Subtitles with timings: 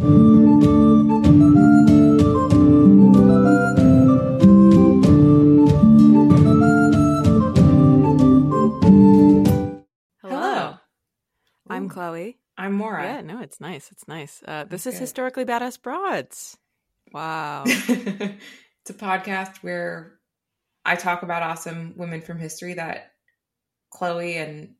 [0.00, 0.06] Hello.
[11.68, 12.38] I'm Chloe.
[12.56, 13.04] I'm Maura.
[13.04, 13.90] Yeah, no, it's nice.
[13.92, 14.42] It's nice.
[14.48, 15.00] Uh, this That's is good.
[15.00, 16.56] historically badass broads.
[17.12, 17.64] Wow.
[17.66, 20.14] it's a podcast where
[20.82, 23.12] I talk about awesome women from history that
[23.90, 24.76] Chloe and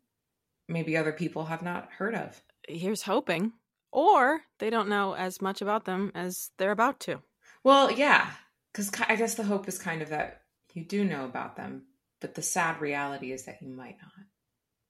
[0.66, 2.41] maybe other people have not heard of.
[2.66, 3.52] Here's hoping,
[3.92, 7.20] or they don't know as much about them as they're about to.
[7.64, 8.30] Well, yeah,
[8.72, 10.42] because I guess the hope is kind of that
[10.74, 11.82] you do know about them,
[12.20, 14.12] but the sad reality is that you might not.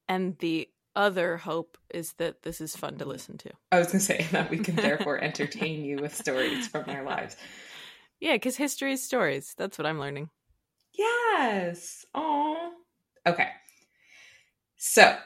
[0.08, 3.50] And the other hope is that this is fun to listen to.
[3.72, 7.02] I was going to say that we can therefore entertain you with stories from their
[7.02, 7.36] lives.
[8.20, 9.54] Yeah, because history is stories.
[9.56, 10.30] That's what I'm learning.
[10.92, 12.04] Yes.
[12.14, 12.72] Oh.
[13.26, 13.48] Okay.
[14.76, 15.16] So,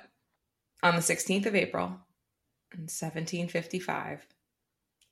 [0.83, 1.99] on the 16th of April
[2.75, 4.27] in 1755,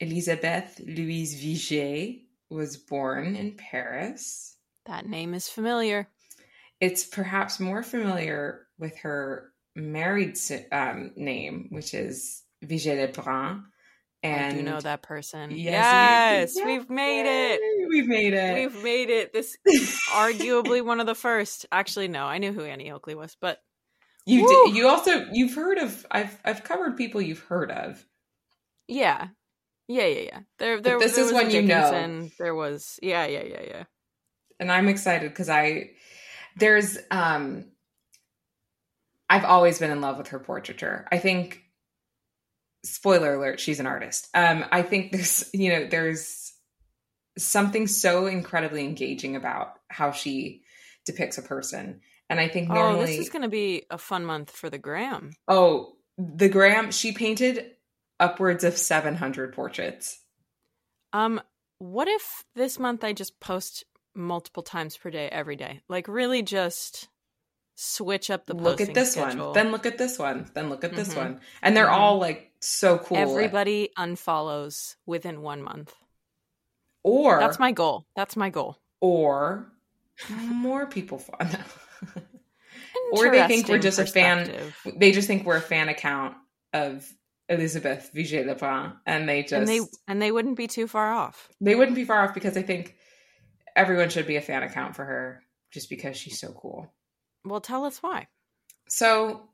[0.00, 4.56] Elisabeth Louise Vigée was born in Paris.
[4.86, 6.08] That name is familiar.
[6.80, 10.36] It's perhaps more familiar with her married
[10.72, 13.64] um, name, which is Vigée de Brun.
[14.24, 15.50] And I do know that person.
[15.50, 17.60] Yes, Yes, you- we've made it.
[17.88, 18.54] We've made it.
[18.72, 19.32] We've made it.
[19.32, 19.56] This
[20.10, 21.66] arguably one of the first.
[21.72, 23.60] Actually, no, I knew who Annie Oakley was, but
[24.24, 24.48] You Woo!
[24.48, 28.04] did, you also you've heard of I've I've covered people you've heard of.
[28.86, 29.28] Yeah.
[29.88, 30.40] Yeah, yeah, yeah.
[30.58, 32.28] There there this there is was a you know.
[32.38, 33.84] There was Yeah, yeah, yeah, yeah.
[34.60, 35.90] and I'm excited because I
[36.56, 37.66] there's um
[39.28, 41.06] I've always been in love with her portraiture.
[41.10, 41.62] I think
[42.84, 44.28] spoiler alert, she's an artist.
[44.34, 46.54] Um I think there's you know, there's
[47.38, 50.62] something so incredibly engaging about how she
[51.06, 52.00] depicts a person.
[52.32, 55.32] And I think Oh, this is going to be a fun month for the Gram.
[55.46, 57.72] Oh, the Gram she painted
[58.18, 60.18] upwards of 700 portraits.
[61.12, 61.40] Um
[61.78, 63.84] what if this month I just post
[64.14, 65.80] multiple times per day every day?
[65.88, 67.08] Like really just
[67.74, 69.46] switch up the look at this schedule.
[69.46, 71.16] one then look at this one then look at this Mhm.
[71.16, 71.98] one and they're Mhm.
[71.98, 75.92] all like so cool Everybody unfollows within 1 month.
[77.02, 78.06] or That's my goal.
[78.16, 78.78] That's my goal.
[79.00, 79.70] or
[80.30, 81.50] more people follow
[83.12, 84.50] or they think we're just a fan
[84.96, 86.34] they just think we're a fan account
[86.72, 87.06] of
[87.48, 91.48] elizabeth vigée lebrun and they just and they and they wouldn't be too far off.
[91.60, 92.94] they wouldn't be far off because i think
[93.76, 96.92] everyone should be a fan account for her just because she's so cool
[97.44, 98.28] Well, tell us why.
[98.88, 99.48] So,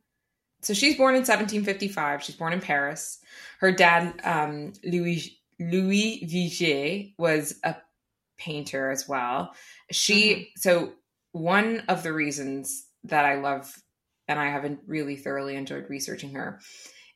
[0.62, 2.22] so she's born in 1755.
[2.24, 3.18] She's born in Paris.
[3.60, 7.76] Her dad, um, Louis Louis Vigée, was a
[8.36, 9.54] painter as well.
[9.92, 10.92] She so
[11.32, 13.72] one of the reasons that I love
[14.26, 16.60] and I haven't really thoroughly enjoyed researching her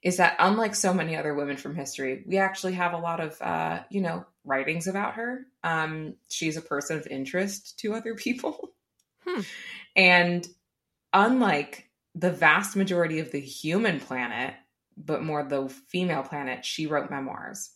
[0.03, 3.41] is that unlike so many other women from history, we actually have a lot of
[3.41, 5.47] uh, you know writings about her.
[5.63, 8.71] Um, she's a person of interest to other people,
[9.25, 9.43] Hmm.
[9.95, 10.49] and
[11.13, 14.55] unlike the vast majority of the human planet,
[14.97, 17.71] but more the female planet, she wrote memoirs.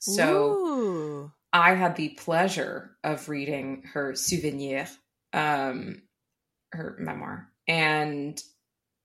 [0.00, 1.32] So Ooh.
[1.52, 4.88] I had the pleasure of reading her souvenir,
[5.32, 6.02] um,
[6.72, 8.40] her memoir, and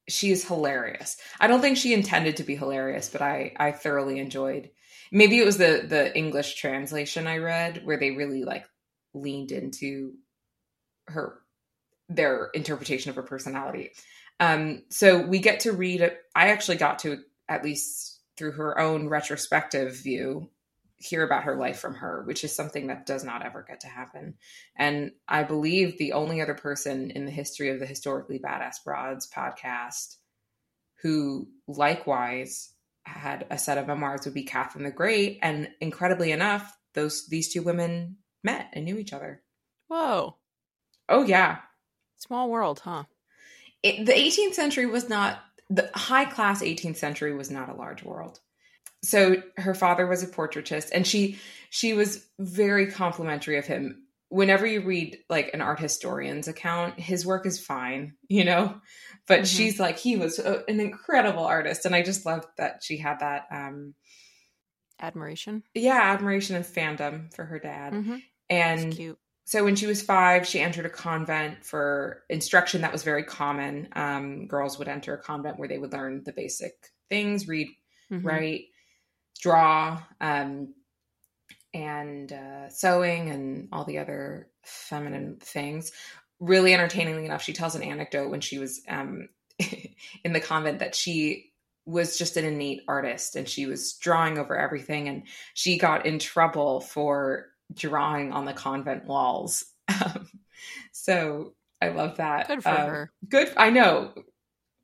[0.07, 1.17] she is hilarious.
[1.39, 4.69] I don't think she intended to be hilarious, but I I thoroughly enjoyed.
[5.11, 8.65] Maybe it was the the English translation I read where they really like
[9.13, 10.13] leaned into
[11.07, 11.39] her
[12.09, 13.91] their interpretation of her personality.
[14.39, 16.01] Um, so we get to read.
[16.35, 20.49] I actually got to at least through her own retrospective view
[20.97, 23.87] hear about her life from her, which is something that does not ever get to
[23.87, 24.35] happen.
[24.75, 29.29] And I believe the only other person in the history of the Historically Badass Broads
[29.29, 30.15] podcast
[31.01, 35.39] who likewise had a set of memoirs would be Catherine the Great.
[35.41, 39.43] And incredibly enough, those these two women met and knew each other.
[39.87, 40.37] Whoa.
[41.07, 41.57] Oh yeah.
[42.17, 43.03] Small world, huh?
[43.83, 45.39] It, the 18th century was not
[45.69, 48.39] the high class 18th century was not a large world.
[49.05, 54.65] So her father was a portraitist and she she was very complimentary of him whenever
[54.65, 58.81] you read like an art historian's account, his work is fine, you know,
[59.27, 59.45] but Mhm.
[59.45, 63.19] she's like he was a, an incredible artist, and I just loved that she had
[63.19, 63.93] that um
[64.99, 65.63] Admiration.
[65.73, 68.15] yeah admiration and fandom for her dad, Mm-hmm.
[68.49, 68.93] and
[69.45, 73.89] so when she was five, she entered a convent for instruction that was very common.
[73.93, 76.73] Um, girls would enter a convent where they would learn the basic
[77.09, 77.67] things, read,
[78.11, 78.23] Mhm.
[78.25, 78.61] write,
[79.41, 80.73] draw, um,
[81.73, 85.91] and uh, sewing, and all the other feminine things.
[86.39, 89.29] Really entertainingly enough, she tells an anecdote when she was um,
[90.23, 91.51] in the convent that she
[91.85, 95.21] was just an innate artist and she was drawing over everything and
[95.53, 97.45] she got in trouble for
[97.75, 100.27] drawing on the convent walls um,
[100.91, 101.53] so
[101.83, 103.11] i love that Good for Uh, her.
[103.29, 104.13] good i know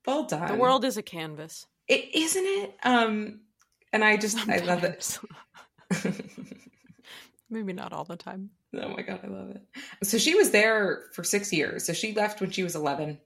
[0.06, 1.66] well done The world is a canvas.
[1.88, 3.40] it isn't it um
[3.94, 5.20] and i just i love it
[7.52, 8.52] Maybe not all the time.
[8.74, 9.62] Oh my god, I love it.
[10.04, 11.86] So she was there for six years.
[11.86, 13.20] So she left when she was eleven,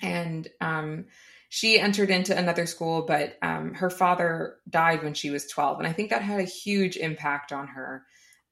[0.00, 1.04] and um,
[1.50, 5.86] she entered into another school, but um, her father died when she was twelve, and
[5.86, 8.04] I think that had a huge impact on her,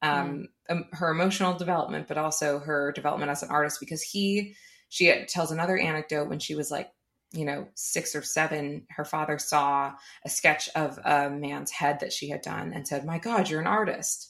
[0.03, 4.55] um, um, her emotional development, but also her development as an artist because he.
[4.91, 6.91] She tells another anecdote when she was like,
[7.33, 8.87] you know, six or seven.
[8.91, 9.93] Her father saw
[10.25, 13.61] a sketch of a man's head that she had done and said, "My God, you're
[13.61, 14.29] an artist."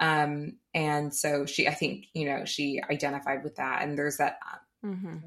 [0.00, 4.38] um and so she i think you know she identified with that and there's that
[4.82, 5.18] hmm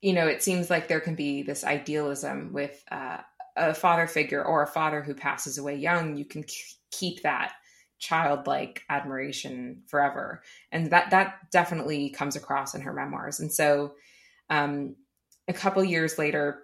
[0.00, 3.18] you know it seems like there can be this idealism with uh,
[3.56, 6.54] a father figure or a father who passes away young you can k-
[6.90, 7.52] keep that
[7.98, 10.42] childlike admiration forever
[10.72, 13.94] and that that definitely comes across in her memoirs and so
[14.50, 14.96] um
[15.48, 16.62] a couple years later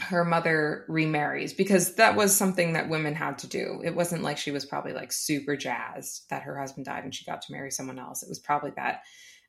[0.00, 3.80] her mother remarries because that was something that women had to do.
[3.84, 7.24] It wasn't like she was probably like super jazzed that her husband died and she
[7.24, 8.22] got to marry someone else.
[8.22, 9.02] It was probably that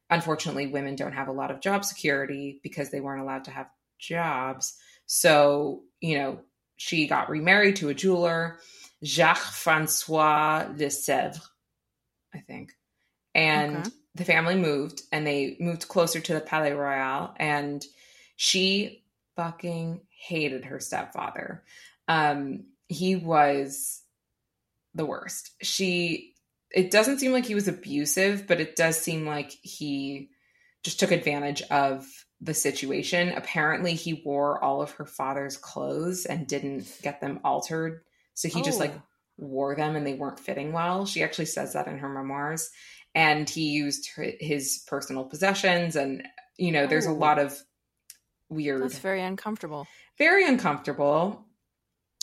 [0.09, 3.67] unfortunately women don't have a lot of job security because they weren't allowed to have
[3.97, 4.77] jobs.
[5.05, 6.39] So, you know,
[6.75, 8.59] she got remarried to a jeweler,
[9.03, 11.39] Jacques Francois de Sèvres,
[12.33, 12.73] I think.
[13.33, 13.89] And Okay.
[14.15, 17.83] the family moved and they moved closer to the Palais Royal and
[18.35, 19.03] she
[19.35, 21.63] fucking hated her stepfather.
[22.07, 24.01] Um, he was
[24.93, 25.51] the worst.
[25.61, 26.33] She,
[26.71, 30.29] it doesn't seem like he was abusive, but it does seem like he
[30.83, 32.05] just took advantage of
[32.41, 33.29] the situation.
[33.29, 38.01] Apparently, he wore all of her father's clothes and didn't get them altered.
[38.33, 39.01] So he just like Oh.
[39.37, 41.05] wore them and they weren't fitting well.
[41.05, 42.69] She actually says that in her memoirs.
[43.15, 44.09] And he used
[44.39, 45.95] his personal possessions.
[45.95, 46.27] And,
[46.57, 47.15] you know, there's a Oh.
[47.15, 47.57] lot of
[48.53, 48.83] weird.
[48.83, 49.87] That's very uncomfortable.
[50.17, 51.45] very uncomfortable.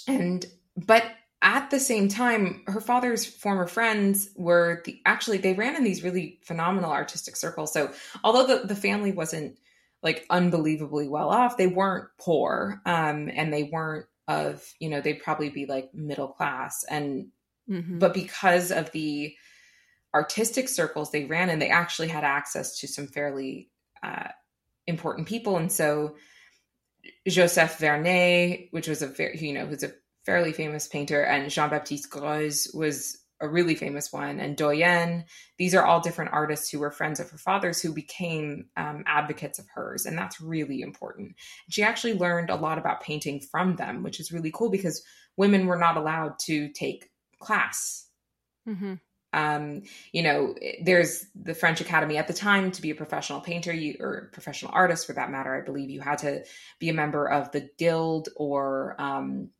[0.06, 0.44] And
[0.77, 1.05] but
[1.43, 6.03] at the same time her father's former friends were the actually they ran in these
[6.03, 7.73] really phenomenal artistic circles.
[7.73, 7.93] So
[8.23, 9.59] although the, the family wasn't
[10.03, 15.23] like unbelievably well off they weren't poor um and they weren't of you know they'd
[15.23, 16.85] probably be like middle class.
[16.88, 17.29] And
[17.67, 19.35] hmm but because of the
[20.15, 23.71] artistic circles they ran in they actually had access to some fairly
[24.03, 24.29] uh,
[24.91, 25.57] important people.
[25.57, 26.17] And so
[27.27, 29.93] joseph vernet which was a very you know who's a
[30.27, 35.25] fairly famous painter and jean-baptiste greuze was a really famous one and doyen.
[35.57, 39.59] These are all different artists who were friends of her father's who became um, advocates
[39.59, 41.37] of hers and that's really important.
[41.71, 45.03] She actually learned a lot about painting from them which is really cool because
[45.39, 48.06] women were not allowed to take class.
[48.67, 48.94] Hmm
[49.32, 49.82] um,
[50.13, 53.96] you know, there's the French Academy at the time to be a professional painter you,
[54.01, 55.55] or professional artist for that matter.
[55.55, 56.44] I believe you had to
[56.79, 59.51] be a member of the guild or um,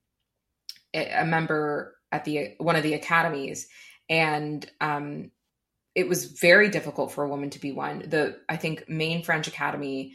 [0.95, 3.69] a member at the one of the academies,
[4.09, 5.31] and um,
[5.95, 8.00] it was very difficult for a woman to be one.
[8.09, 10.15] The I think main French Academy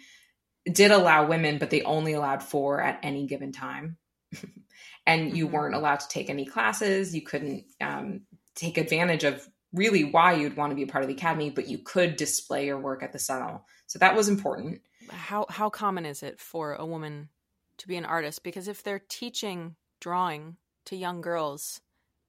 [0.71, 3.97] did allow women, but they only allowed four at any given time.
[5.07, 5.51] and you Mhm.
[5.51, 7.15] weren't allowed to take any classes.
[7.15, 8.21] You couldn't um,
[8.55, 11.67] take advantage of really why you'd want to be a part of the academy, but
[11.67, 13.59] you could display your work at the salon.
[13.87, 14.81] So that was important.
[15.09, 17.29] How how common is it for a woman
[17.77, 18.43] to be an artist?
[18.43, 21.81] Because if they're teaching drawing to young girls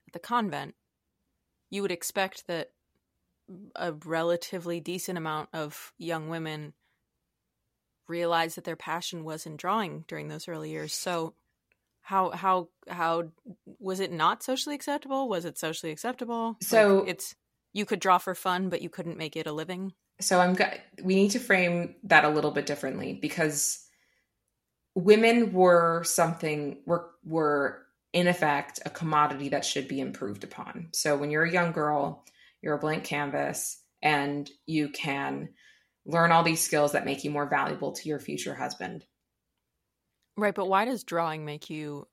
[0.07, 0.75] at the convent,
[1.71, 2.71] you would expect that
[3.77, 6.73] a relatively decent amount of young women
[8.09, 10.93] realized that their passion was in drawing during those early years.
[10.93, 11.35] So
[12.07, 13.25] how how how
[13.81, 15.29] was it not socially acceptable?
[15.29, 16.51] Was it socially acceptable?
[16.51, 17.35] Like, So- it's
[17.73, 19.93] you could draw for fun, but you couldn't make it a living.
[20.21, 23.85] So I'm go- we need to frame that a little bit differently because
[24.95, 27.83] women were something were were
[28.13, 30.91] in effect a commodity that should be improved upon.
[30.93, 32.25] So when you're a young girl,
[32.63, 35.49] you're a blank canvas and you can
[36.07, 39.05] learn all these skills that make you more valuable to your future husband.
[40.37, 42.07] Right, but why does drawing make you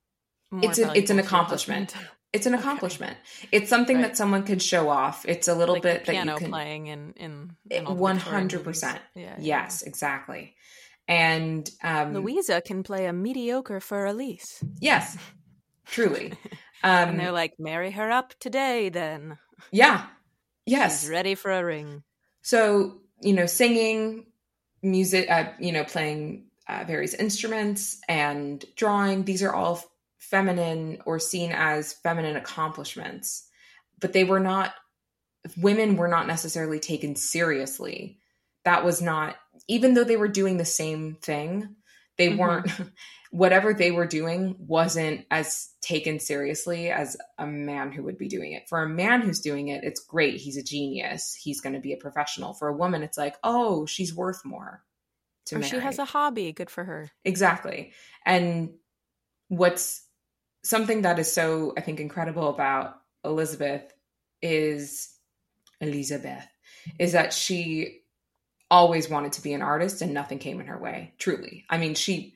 [0.52, 1.94] more It's a, it's an valuable to your accomplishment.
[2.32, 2.62] It's an Okay.
[2.64, 3.18] accomplishment.
[3.52, 4.08] It's something Right.
[4.08, 5.26] that someone can show off.
[5.28, 8.14] It's a little Like bit that you can playing in in, It- in all the
[8.14, 8.66] Victorian 100%.
[8.66, 8.84] movies.
[9.16, 10.56] Yeah, yeah, Yes, exactly.
[11.08, 12.14] And um.
[12.14, 15.18] Louisa can play a mediocre Für Elise, yes,
[15.86, 16.34] truly.
[16.86, 19.38] Um and they're like, "Marry her up today, then."
[19.72, 20.08] yeah.
[20.66, 21.02] Yes.
[21.02, 22.04] She's ready for a ring.
[22.42, 24.26] So, you know, singing,
[24.82, 29.84] music, uh, you know, playing uh, various instruments and drawing, these are all
[30.20, 33.48] feminine or seen as feminine accomplishments.
[34.00, 34.74] But they were not,
[35.58, 38.20] women were not necessarily taken seriously.
[38.64, 39.36] That was not,
[39.68, 41.76] even though they were doing the same thing,
[42.18, 42.38] they Mhm.
[42.38, 42.72] weren't,
[43.32, 48.54] whatever they were doing wasn't as taken seriously as a man who would be doing
[48.54, 48.70] it.
[48.70, 50.40] For a man who's doing it, it's great.
[50.40, 51.34] He's a genius.
[51.34, 52.54] He's going to be a professional.
[52.54, 54.84] For a woman, it's like, oh, she's worth more
[55.48, 55.70] to Or marry.
[55.70, 56.52] she has a hobby.
[56.52, 57.10] Good for her.
[57.26, 57.94] Exactly.
[58.26, 58.72] And
[59.50, 60.06] what's
[60.64, 62.96] something that is so, I think, incredible about
[63.26, 63.92] Elizabeth
[64.42, 65.10] is
[65.82, 66.46] Elizabeth,
[67.00, 68.02] is that she
[68.72, 71.14] always wanted to be an artist and nothing came in her way.
[71.20, 71.66] Truly.
[71.70, 72.36] I mean, she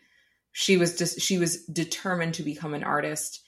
[0.51, 3.43] she was just she was determined to become an artist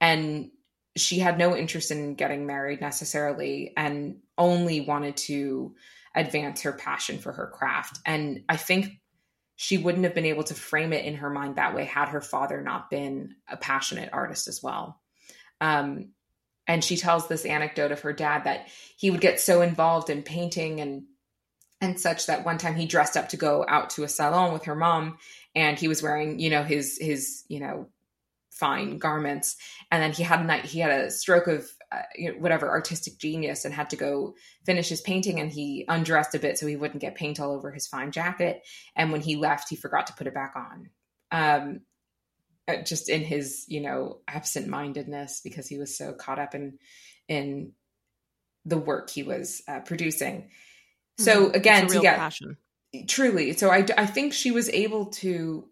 [0.00, 0.50] and
[0.96, 5.74] she had no interest in getting married necessarily and only wanted to
[6.14, 7.98] advance her passion for her craft.
[8.06, 8.99] And I think
[9.62, 12.22] she wouldn't have been able to frame it in her mind that way had her
[12.22, 14.98] father not been a passionate artist as well.
[15.60, 16.12] Um,
[16.66, 20.22] and she tells this anecdote of her dad that he would get so involved in
[20.22, 21.02] painting and
[21.78, 24.64] and such that one time he dressed up to go out to a salon with
[24.64, 25.18] her mom
[25.54, 27.86] and he was wearing you know his his you know
[28.48, 29.56] fine garments
[29.90, 32.68] and then he had a night he had a stroke of uh, you know, whatever
[32.70, 36.66] artistic genius and had to go finish his painting and he undressed a bit so
[36.66, 38.62] he wouldn't get paint all over his fine jacket.
[38.94, 40.90] And when he left he forgot to put it back on.
[41.32, 41.80] Um
[42.68, 46.78] uh, just in his you know absent-mindedness because he was so caught up in
[47.28, 47.72] in
[48.64, 50.50] the work he was uh, producing.
[51.18, 51.54] So Mhm.
[51.56, 52.56] again to get passion.
[53.08, 53.52] truly.
[53.54, 55.66] So I, I think she was able to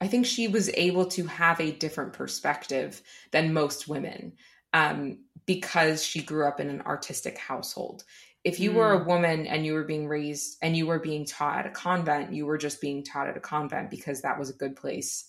[0.00, 3.02] i think she was able to have a different perspective
[3.32, 4.34] than most women.
[4.72, 8.04] Um, because she grew up in an artistic household
[8.44, 11.58] if you were a woman and you were being raised and you were being taught
[11.58, 14.54] at a convent you were just being taught at a convent because that was a
[14.56, 15.28] good place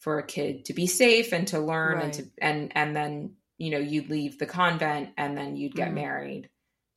[0.00, 3.70] for a kid to be safe and to learn and to and and then you
[3.70, 5.94] know you'd leave the convent and then you'd get Mhm.
[5.94, 6.48] married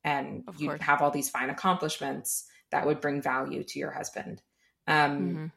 [0.02, 0.82] and Of you'd course.
[0.82, 4.42] have all these fine accomplishments that would bring value to your husband
[4.86, 5.52] um, Mhm.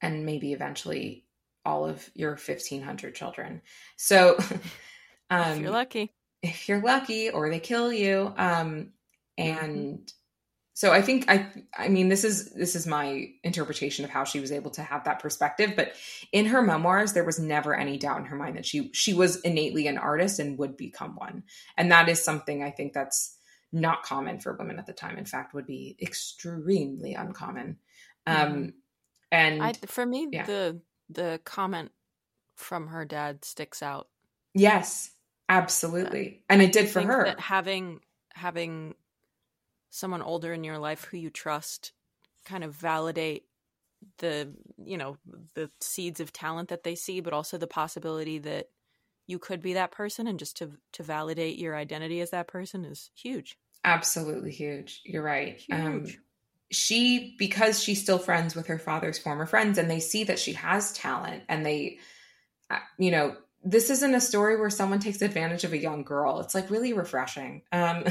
[0.00, 1.24] and maybe eventually
[1.64, 3.60] all of your 1500 children
[3.96, 4.38] so
[5.30, 6.12] um, if you're lucky.
[6.42, 8.92] if you're lucky or they kill you um
[9.36, 10.12] and
[10.74, 14.40] so i think i i mean this is this is my interpretation of how she
[14.40, 15.92] was able to have that perspective but
[16.32, 19.40] in her memoirs there was never any doubt in her mind that she she was
[19.42, 21.42] innately an artist and would become one
[21.76, 23.36] and that is something i think that's
[23.70, 27.76] not common for women at the time in fact would be extremely uncommon
[28.26, 28.72] um
[29.30, 30.46] and I, for me, yeah.
[30.46, 30.80] the
[31.10, 31.92] the comment
[32.56, 34.08] from her dad sticks out.
[34.54, 35.10] yes
[35.48, 36.42] absolutely.
[36.48, 37.24] And it did for her.
[37.24, 38.00] that having
[38.34, 38.94] having
[39.90, 41.92] someone older in your life who you trust
[42.44, 43.44] kind of validate
[44.18, 44.48] the
[44.84, 45.16] you know
[45.54, 48.68] the seeds of talent that they see but also the possibility that
[49.26, 52.84] you could be that person and just to to validate your identity as that person
[52.84, 53.58] is huge.
[53.84, 55.02] Absolutely huge.
[55.04, 55.60] You're right.
[55.70, 56.06] Um
[56.70, 60.52] she because she's still friends with her father's former friends and they see that she
[60.52, 61.98] has talent and they
[62.70, 63.34] uh, you know
[63.64, 66.40] this isn't a story where someone takes advantage of a young girl.
[66.40, 67.62] It's like really refreshing.
[67.72, 68.04] Um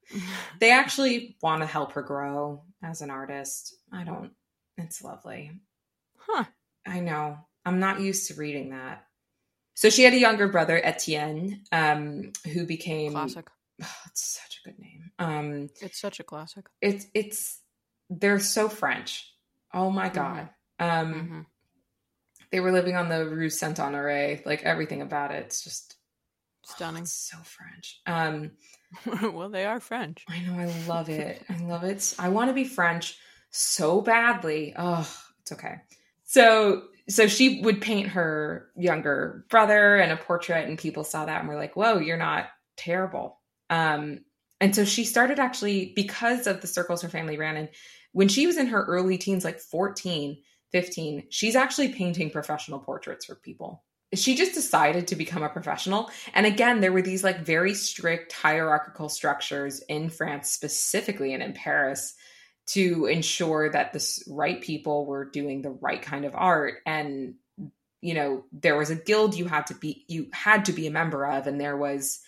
[0.60, 3.74] they actually want to help her grow as an artist.
[3.92, 4.32] I don't
[4.78, 5.50] it's lovely.
[6.18, 6.44] Huh.
[6.86, 7.38] I know.
[7.64, 9.06] I'm not used to reading that.
[9.74, 13.48] So she had a younger brother etienne um who became classic.
[13.82, 15.10] Oh, it's such a good name.
[15.18, 16.66] Um it's such a classic.
[16.80, 17.60] it's it's
[18.08, 19.32] they're so French.
[19.72, 20.50] Oh my god.
[20.78, 21.46] Um Mhm.
[22.54, 25.42] They were living on the Rue Saint Honore, like everything about it.
[25.46, 25.96] It's just
[26.64, 27.02] Stunning.
[27.02, 28.00] it's so French.
[28.06, 28.52] Um
[29.34, 31.42] well they are french I know I love it.
[31.50, 32.14] I love it.
[32.16, 33.18] I want to be French
[33.50, 34.72] so badly.
[34.78, 35.78] Oh, it's okay.
[36.22, 41.40] So so she would paint her younger brother and a portrait and people saw that
[41.40, 44.20] and were like, "Whoa, you're not terrible." Um
[44.60, 47.68] and so she started actually because of the circles her family ran in
[48.12, 50.40] when she was in her early teens like 14,
[50.72, 53.84] 15, she's actually painting professional portraits for people.
[54.14, 56.10] she just decided to become a professional.
[56.34, 61.52] And again, there were these like very strict hierarchical structures in France, specifically and in
[61.52, 62.14] Paris,
[62.66, 66.74] to ensure that the right people were doing the right kind of art.
[66.86, 67.34] And
[68.00, 70.90] you know, there was a guild you had to be you had to be a
[70.90, 72.20] member of, and there was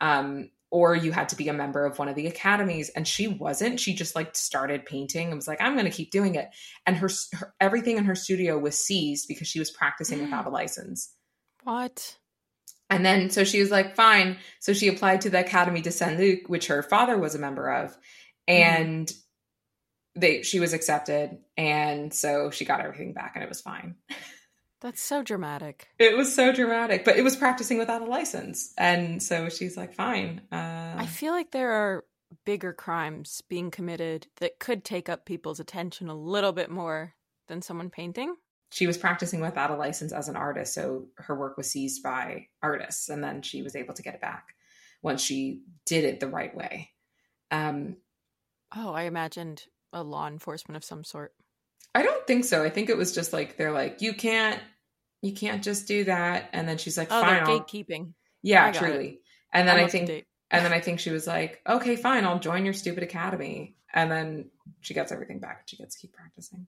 [0.00, 3.26] um or you had to be a member of one of the academies and she
[3.26, 6.48] wasn't she just like started painting and was like i'm going to keep doing it
[6.86, 10.50] and her, her, everything in her studio was seized because she was practicing without a
[10.50, 11.14] license
[11.64, 12.16] what?
[12.88, 14.38] And then so she was like, fine.
[14.58, 17.70] So she applied to the Academy de Saint Luc, which her father was a member
[17.70, 17.96] of,
[18.48, 20.20] and mm-hmm.
[20.20, 23.96] they she was accepted, and so she got everything back, and it was fine.
[24.80, 25.88] That's so dramatic.
[25.98, 29.94] It was so dramatic, but it was practicing without a license, and so she's like,
[29.94, 30.40] fine.
[30.50, 32.04] Uh, I feel like there are
[32.46, 37.14] bigger crimes being committed that could take up people's attention a little bit more
[37.48, 38.36] than someone painting
[38.70, 42.46] she was practicing without a license as an artist, so her work was seized by
[42.62, 44.54] artists, and then she was able to get it back
[45.02, 46.90] once she did it the right way.
[47.50, 47.96] Um,
[48.74, 51.34] oh, I imagined a law enforcement of some sort.
[51.94, 52.62] I don't think so.
[52.62, 54.60] I think it was just like they're like, you can't,
[55.22, 58.12] you can't just do that, and then she's like, oh, fine, gatekeeping.
[58.42, 59.08] Yeah, truly.
[59.08, 59.22] It.
[59.52, 62.38] And then I'm I think, and then I think she was like, okay, fine, I'll
[62.38, 64.50] join your stupid academy, and then
[64.80, 66.66] she gets everything back, she gets to keep practicing.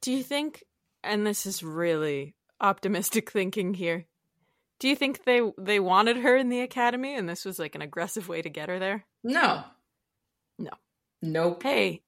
[0.00, 0.64] Do you think
[1.04, 4.06] and this is really optimistic thinking here.
[4.78, 7.82] Do you think they they wanted her in the academy and this was like an
[7.82, 9.06] aggressive way to get her there?
[9.22, 9.64] No.
[10.58, 10.70] No.
[11.20, 11.62] Nope.
[11.62, 12.02] Hey.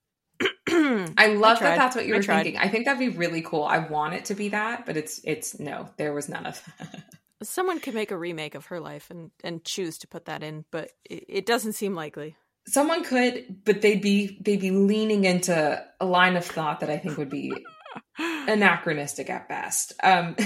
[1.19, 2.57] I love I that that's what you were thinking.
[2.57, 3.65] I think that'd be really cool.
[3.65, 7.05] I want it to be that, but it's it's no, there was none of that.
[7.43, 10.65] Someone could make a remake of her life and and choose to put that in,
[10.71, 12.37] but it, it doesn't seem likely.
[12.67, 16.97] Someone could, but they'd be they'd be leaning into a line of thought that I
[16.97, 17.53] think would be
[18.19, 19.93] anachronistic at best.
[20.03, 20.37] Um,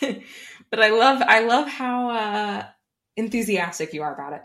[0.70, 2.64] but I love I love how uh,
[3.16, 4.42] enthusiastic you are about it.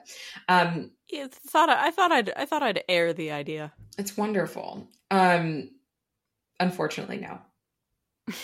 [0.48, 3.74] Um, yeah, thought I, I thought I'd I thought I'd air the idea.
[3.98, 4.90] It's wonderful.
[5.10, 5.70] Um,
[6.60, 7.40] unfortunately, no.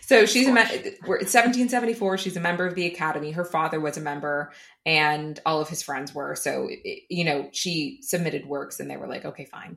[0.00, 4.00] so she's a me- 1774 she's a member of the academy her father was a
[4.00, 4.50] member
[4.86, 6.68] and all of his friends were so
[7.10, 9.76] you know she submitted works and they were like okay fine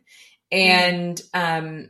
[0.51, 1.89] and um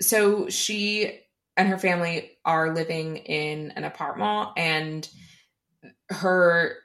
[0.00, 1.20] so she
[1.56, 5.08] and her family are living in an apartment and
[6.10, 6.76] her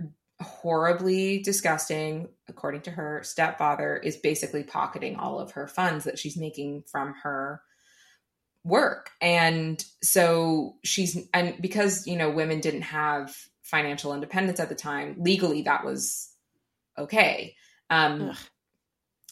[0.41, 6.38] horribly disgusting according to her stepfather is basically pocketing all of her funds that she's
[6.38, 7.62] making from her
[8.63, 14.75] work and so she's and because you know women didn't have financial independence at the
[14.75, 16.34] time legally that was
[16.97, 17.53] okay
[17.89, 18.38] um Ugh.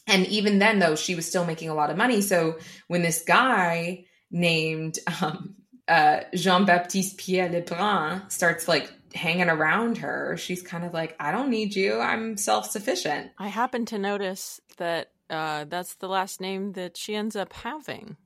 [0.08, 2.22] And even then, though, she was still making a lot of money.
[2.22, 5.54] So when this guy named um,
[5.86, 11.30] uh, Jean Baptiste Pierre Lebrun starts like hanging around her, she's kind of like, I
[11.30, 12.00] don't need you.
[12.00, 13.30] I'm self sufficient.
[13.38, 18.16] I happen to notice that uh, that's the last name that she ends up having.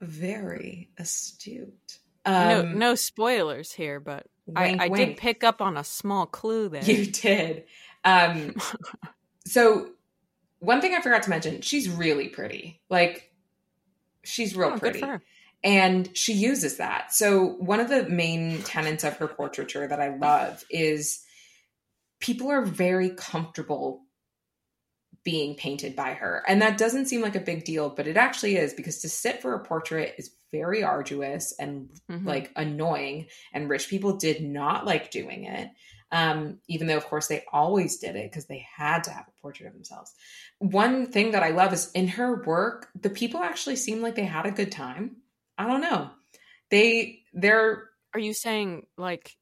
[0.00, 1.98] Very astute.
[2.24, 6.26] Um, no, no spoilers here, but wink, I, I did pick up on a small
[6.26, 6.82] clue there.
[6.84, 7.64] You did.
[8.04, 8.54] Um,
[9.46, 9.90] so
[10.58, 12.80] one thing I forgot to mention, she's really pretty.
[12.88, 13.32] Like
[14.22, 15.02] she's real oh, pretty.
[15.62, 17.12] And she uses that.
[17.12, 21.22] So one of the main tenets of her portraiture that I love is
[22.18, 24.02] people are very comfortable
[25.22, 26.42] being painted by her.
[26.48, 29.42] And that doesn't seem like a big deal, but it actually is because to sit
[29.42, 32.26] for a portrait is very arduous and mm-hmm.
[32.26, 33.26] like annoying.
[33.52, 35.68] And rich people did not like doing it
[36.12, 39.42] um, even though, of course, they always did it because they had to have a
[39.42, 40.12] portrait of themselves.
[40.58, 44.24] One thing that I love is in her work, the people actually seem like they
[44.24, 45.16] had a good time.
[45.60, 46.10] I don't know.
[46.70, 47.90] They, they're.
[48.14, 49.36] Are you saying like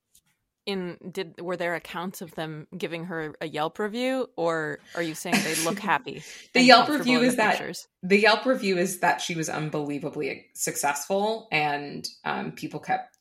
[0.67, 5.15] in did were there accounts of them giving her a Yelp review, or are you
[5.15, 6.23] saying they look happy?
[6.53, 12.07] the Yelp review is that the Yelp review is that she was unbelievably successful, and
[12.25, 13.17] um, people kept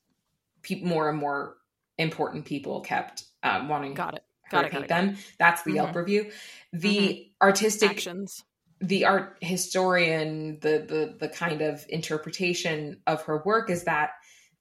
[0.63, 1.55] pe- more and more
[1.97, 5.17] important people kept um, wanting got it got it, got it, them.
[5.39, 5.75] That's the mm-hmm.
[5.77, 6.31] Yelp review.
[6.73, 7.45] The mm-hmm.
[7.45, 8.43] artistic actions,
[8.79, 14.11] the art historian, the the the kind of interpretation of her work is that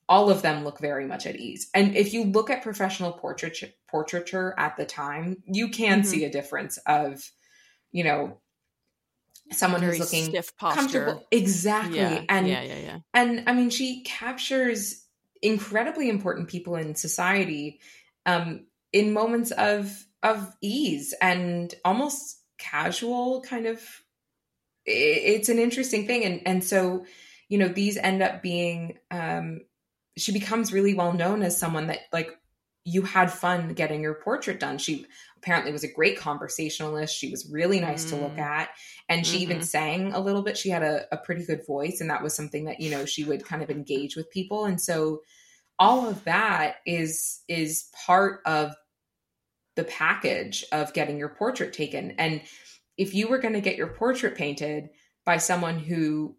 [0.08, 1.68] all of them look very much at ease.
[1.74, 6.08] And if you look at professional portraiture portraiture at the time, you can mm-hmm.
[6.08, 7.30] see a difference of,
[7.92, 8.38] you know,
[9.50, 11.26] someone very who's looking comfortable.
[11.30, 11.98] Exactly.
[11.98, 12.98] Yeah, and yeah, yeah, yeah.
[13.14, 15.04] And I mean, she captures
[15.42, 17.80] incredibly important people in society
[18.24, 23.80] um, in moments of of ease and almost casual kind of
[24.86, 27.04] it's an interesting thing and and so
[27.48, 29.60] you know these end up being um
[30.16, 32.38] she becomes really well known as someone that like
[32.86, 34.78] you had fun getting your portrait done.
[34.78, 35.06] She
[35.38, 37.14] apparently was a great conversationalist.
[37.14, 38.10] She was really nice mm.
[38.10, 38.38] to look mm.
[38.38, 38.68] at.
[39.08, 39.42] And she mm-hmm.
[39.42, 40.56] even sang a little bit.
[40.56, 42.00] She had a, a pretty good voice.
[42.00, 44.66] And that was something that, you know, she would kind of engage with people.
[44.66, 45.22] And so
[45.80, 48.72] all of that is is part of
[49.74, 52.12] the package of getting your portrait taken.
[52.12, 52.40] And
[52.96, 54.90] if you were going to get your portrait painted
[55.24, 56.36] by someone who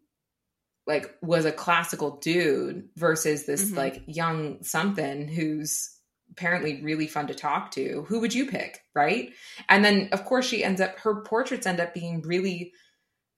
[0.88, 3.78] like was a classical dude versus this mm-hmm.
[3.78, 5.94] like young something who's
[6.32, 9.34] apparently really fun to talk to who would you pick right
[9.70, 12.74] and then of course she ends up her portraits end up being really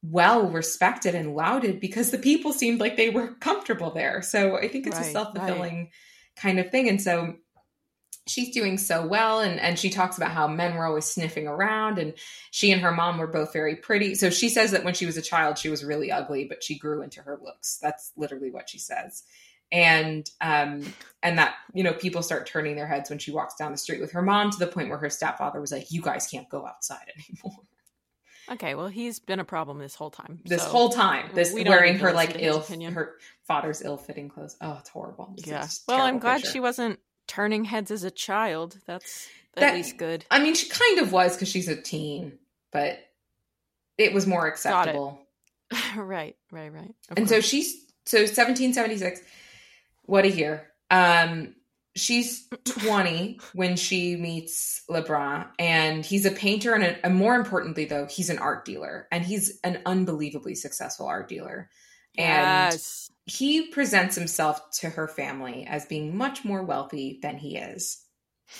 [0.02, 4.68] well respected and lauded because the people seemed like they were comfortable there so i
[4.68, 5.90] think it's right, a self-fulfilling right.
[6.36, 7.36] kind of thing and so
[8.28, 11.98] she's doing so well and and she talks about how men were always sniffing around
[11.98, 12.14] and
[12.52, 14.16] she and her mom were both very pretty.
[14.16, 16.78] So she says that when she was a child she was really ugly but she
[16.78, 17.80] grew into her looks.
[17.82, 19.24] That's literally what she says.
[19.72, 20.84] And um
[21.24, 24.02] and that you know people start turning their heads when she walks down the street
[24.02, 26.66] with her mom to the point where her stepfather was like you guys can't go
[26.66, 27.62] outside anymore.
[28.52, 32.00] Okay well he's been a problem this whole time this so whole time this wearing
[32.00, 33.16] her like ill her
[33.48, 34.58] father's ill-fitting clothes.
[34.60, 35.36] Oh it's horrible.
[35.38, 36.54] It's yeah well i'm glad picture.
[36.54, 40.68] she wasn't turning heads as a child that's at that, least good i mean she
[40.68, 42.34] kind of was because she's a teen
[42.72, 43.00] but
[43.98, 45.22] it was more acceptable
[45.98, 47.30] right right right of and course.
[47.30, 49.22] so she's so 1776
[50.10, 50.68] what a year.
[50.89, 51.56] Um,
[51.96, 57.86] she's 20 when she meets Lebrun, and he's a painter, and, a, and more importantly,
[57.86, 61.70] though, he's an art dealer, and he's an unbelievably successful art dealer.
[62.15, 63.10] Yes.
[63.10, 68.04] And he presents himself to her family as being much more wealthy than he is.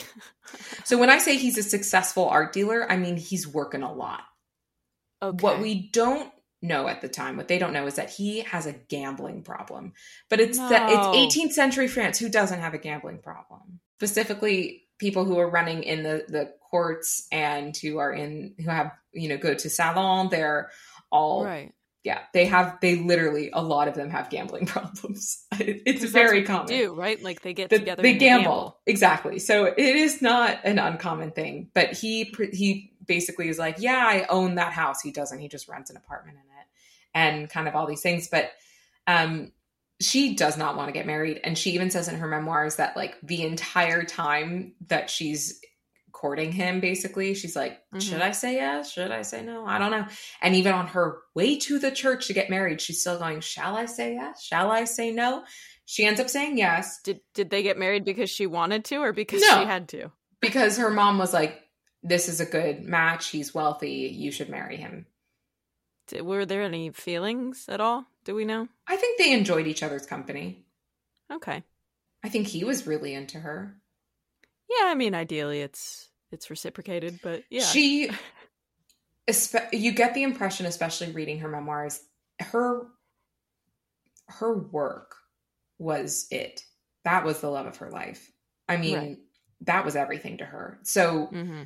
[0.84, 4.22] so when I say he's a successful art dealer, I mean he's working a lot.
[5.22, 5.44] Okay.
[5.44, 6.32] What we don't
[6.62, 7.38] know at the time.
[7.38, 9.94] What they don't know is that he has a gambling problem.
[10.30, 10.70] But it's no.
[10.70, 12.20] that it's 18th century France.
[12.20, 13.80] Who doesn't have a gambling problem?
[13.98, 18.92] Specifically, people who are running in the the courts and who are in who have
[19.14, 20.30] you know go to salon.
[20.30, 20.70] They're
[21.12, 21.74] all right.
[22.04, 22.78] Yeah, they have.
[22.82, 25.46] They literally a lot of them have gambling problems.
[25.52, 26.68] it's very common.
[26.68, 27.22] do right?
[27.22, 28.02] Like they get the, together.
[28.02, 28.44] They gamble.
[28.44, 29.40] gamble exactly.
[29.40, 31.70] So it is not an uncommon thing.
[31.74, 35.02] But he he basically is like, yeah, I own that house.
[35.02, 35.40] He doesn't.
[35.40, 36.68] He just rents an apartment in it
[37.14, 38.30] and kind of all these things.
[38.30, 38.52] But
[39.08, 39.52] um,
[40.00, 41.42] she does not want to get married.
[41.44, 45.60] And she even says in her memoirs that like the entire time that she's
[46.12, 48.00] courting him, basically, she's like, mm-hmm.
[48.00, 48.92] should I say yes?
[48.92, 49.66] Should I say no?
[49.66, 50.06] I don't know.
[50.42, 53.76] And even on her way to the church to get married, she's still going, shall
[53.76, 54.42] I say yes?
[54.42, 55.44] Shall I say no?
[55.86, 57.02] She ends up saying yes.
[57.02, 60.12] Did did they get married because she wanted to or because no, she had to?
[60.40, 61.60] Because her mom was like,
[62.04, 63.30] this is a good match.
[63.30, 64.14] He's wealthy.
[64.16, 65.08] You should marry him.
[66.22, 68.06] Were there any feelings at all?
[68.24, 68.68] Do we know?
[68.88, 70.66] I think they enjoyed each other's company.
[71.32, 71.64] Okay.
[72.24, 73.76] I think he was really into her.
[74.70, 78.10] Yeah, I mean, ideally, it's it's reciprocated, but yeah, she.
[79.72, 82.02] You get the impression, especially reading her memoirs,
[82.40, 82.88] her
[84.26, 85.14] her work
[85.78, 86.64] was it.
[87.04, 88.32] That was the love of her life.
[88.68, 89.18] I mean, right.
[89.68, 90.80] that was everything to her.
[90.82, 91.28] So.
[91.32, 91.64] Mm-hmm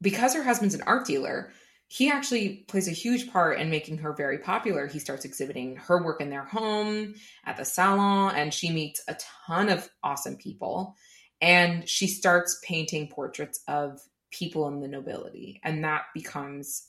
[0.00, 1.50] because her husband's an art dealer,
[1.88, 4.86] he actually plays a huge part in making her very popular.
[4.86, 9.16] He starts exhibiting her work in their home at the salon, and she meets a
[9.46, 10.96] ton of awesome people.
[11.40, 16.88] And she starts painting portraits of people in the nobility, and that becomes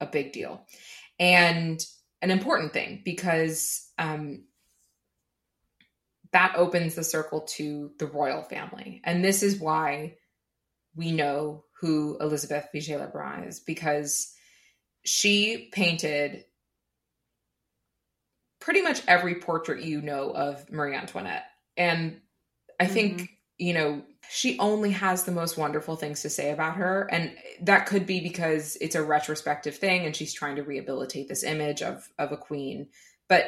[0.00, 0.66] a big deal
[1.18, 1.84] and
[2.20, 4.44] an important thing because um,
[6.32, 9.00] that opens the circle to the royal family.
[9.04, 10.16] And this is why
[10.96, 14.32] we know who Elizabeth Vigée Lebrun is because
[15.04, 16.44] she painted
[18.60, 21.44] pretty much every portrait you know of Marie Antoinette.
[21.76, 22.20] And
[22.80, 22.94] I mm-hmm.
[22.94, 27.08] think, you know, she only has the most wonderful things to say about her.
[27.10, 31.44] And that could be because it's a retrospective thing and she's trying to rehabilitate this
[31.44, 32.88] image of, of a queen.
[33.28, 33.46] But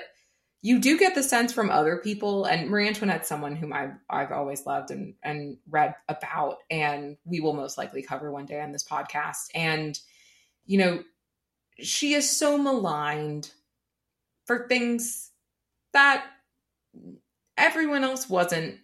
[0.62, 4.33] you do get the sense from other people and marie antoinette's someone whom i've, I've
[4.33, 8.73] always loved and, and read about and we will most likely cover one day on
[8.73, 9.97] this podcast and
[10.64, 11.05] you know
[11.79, 13.51] she is so maligned
[14.47, 15.31] for things
[15.92, 16.25] that
[17.57, 18.79] everyone else wasn't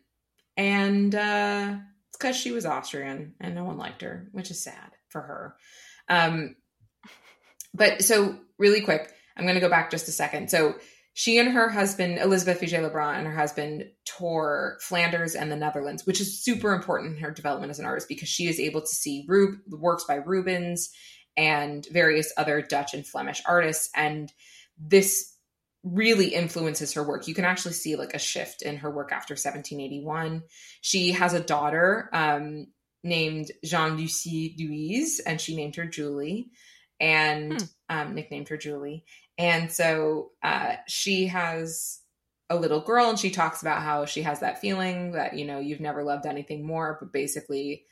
[0.57, 1.75] and uh
[2.09, 5.57] it's because she was austrian and no one liked her which is sad for her
[6.09, 6.57] um
[7.75, 10.75] but so really quick i'm going to go back just a second so
[11.15, 16.07] she and her husband, Elizabeth Vigée Lebrun, and her husband tour Flanders and the Netherlands,
[16.07, 18.87] which is super important in her development as an artist because she is able to
[18.87, 20.91] see Rub- works by Rubens
[21.37, 23.91] and various other Dutch and Flemish artists.
[23.95, 24.33] And
[24.79, 25.32] this
[25.83, 27.27] really influences her work.
[27.27, 30.43] You can actually see like a shift in her work after 1781.
[30.81, 32.69] She has a daughter um,
[33.03, 36.51] named Jean Lucie Louise, and she named her Julie,
[37.01, 37.67] and hmm.
[37.89, 39.05] um, nicknamed her Julie.
[39.37, 42.01] And so uh, she has
[42.49, 45.59] a little girl, and she talks about how she has that feeling that you know
[45.59, 47.85] you've never loved anything more, but basically.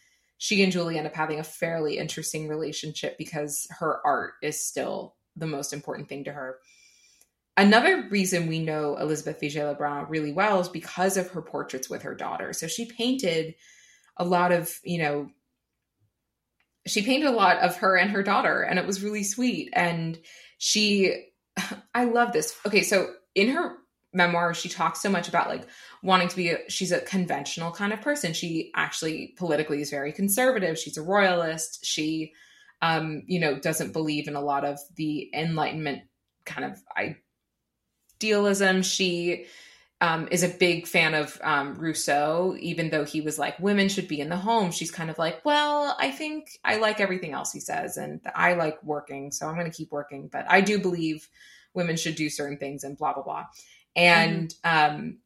[0.42, 5.14] She and Julie end up having a fairly interesting relationship because her art is still
[5.37, 6.57] the most important thing to her.
[7.57, 12.03] Another reason we know Elizabeth Vigée Lebrun really well is because of her portraits with
[12.03, 12.53] her daughter.
[12.53, 13.55] So she painted
[14.17, 15.31] a lot of, you know,
[16.87, 19.71] she painted a lot of her and her daughter, and it was really sweet.
[19.73, 20.19] And
[20.59, 21.31] she,
[21.95, 22.57] I love this.
[22.67, 23.77] Okay, so in her
[24.13, 25.67] memoir, she talks so much about like
[26.03, 28.33] wanting to be, a, she's a conventional kind of person.
[28.33, 30.79] She actually politically is very conservative.
[30.79, 31.85] She's a royalist.
[31.85, 32.33] She,
[32.83, 36.03] um, you know, doesn't believe in a lot of the Enlightenment
[36.45, 36.83] kind of
[38.21, 38.83] idealism.
[38.83, 39.47] She
[40.01, 44.09] um, is a big fan of um, Rousseau, even though he was like, women should
[44.09, 44.71] be in the home.
[44.71, 48.55] She's kind of like, well, I think I like everything else he says, and I
[48.55, 50.29] like working, so I'm going to keep working.
[50.33, 51.29] But I do believe
[51.75, 53.47] women should do certain things, and blah blah blah.
[53.95, 54.97] And mm-hmm.
[54.97, 55.19] um,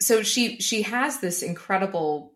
[0.00, 2.32] so she she has this incredible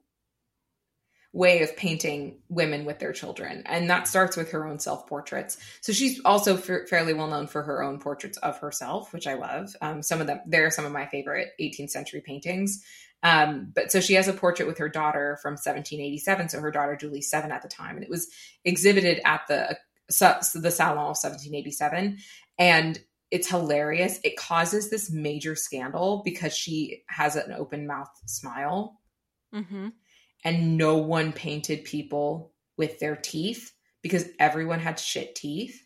[1.34, 3.64] way of painting women with their children.
[3.66, 5.58] And that starts with her own self portraits.
[5.80, 9.34] So she's also f- fairly well known for her own portraits of herself, which I
[9.34, 9.74] love.
[9.82, 12.84] Um, some of them, they're some of my favorite 18th century paintings.
[13.24, 16.50] Um, but so she has a portrait with her daughter from 1787.
[16.50, 17.96] So her daughter, Julie, seven at the time.
[17.96, 18.28] And it was
[18.64, 19.74] exhibited at the, uh,
[20.54, 22.18] the Salon of 1787.
[22.58, 23.00] And
[23.32, 24.20] it's hilarious.
[24.22, 29.00] It causes this major scandal because she has an open mouth smile.
[29.52, 29.88] Mm-hmm
[30.44, 35.80] and no one painted people with their teeth because everyone had shit teeth.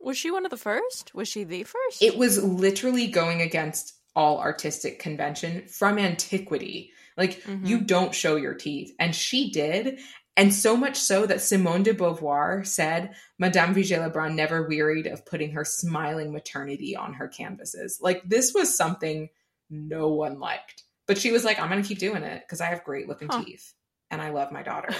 [0.00, 1.14] Was she one of the first?
[1.14, 2.02] Was she the first?
[2.02, 6.92] It was literally going against all artistic convention from antiquity.
[7.16, 7.66] Like mm-hmm.
[7.66, 10.00] you don't show your teeth and she did
[10.36, 15.24] and so much so that Simone de Beauvoir said Madame Vigée Lebrun never wearied of
[15.24, 17.98] putting her smiling maternity on her canvases.
[18.00, 19.28] Like this was something
[19.70, 20.82] no one liked.
[21.06, 23.28] But she was like, I'm going to keep doing it because I have great looking
[23.28, 23.44] huh.
[23.44, 23.74] teeth
[24.10, 24.94] and I love my daughter.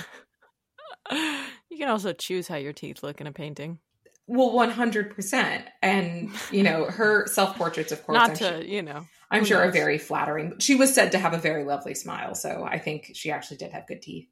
[1.12, 3.78] you can also choose how your teeth look in a painting.
[4.26, 5.64] Well, 100%.
[5.82, 9.44] And, you know, her self portraits, of course, not I'm to, sure, you know, I'm
[9.44, 9.68] sure knows?
[9.68, 10.58] are very flattering.
[10.60, 12.34] She was said to have a very lovely smile.
[12.34, 14.28] So I think she actually did have good teeth.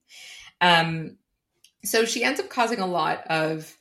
[0.61, 1.19] Um,
[1.85, 3.77] so she ends up causing a lot of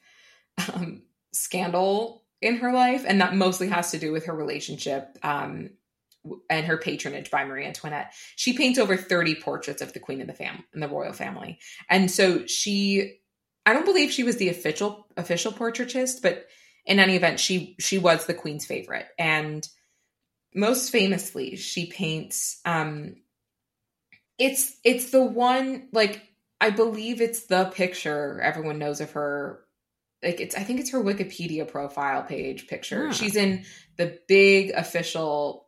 [0.73, 3.05] um, scandal in her life.
[3.07, 5.69] And that mostly has to do with her relationship um,
[6.49, 8.13] and her patronage by Marie Antoinette.
[8.35, 11.59] She paints over 30 portraits of the queen and the fam and the royal family.
[11.89, 13.19] And so she
[13.65, 16.45] I don't believe she was the official official portraitist, but
[16.85, 19.07] in any event, she she was the queen's favorite.
[19.17, 19.67] And
[20.53, 23.15] most famously, she paints um
[24.37, 26.21] it's it's the one like
[26.59, 29.61] I believe it's the picture everyone knows of her
[30.23, 33.05] like it's I think it's her Wikipedia profile page picture.
[33.05, 33.11] Yeah.
[33.11, 33.65] She's in
[33.97, 35.67] the big official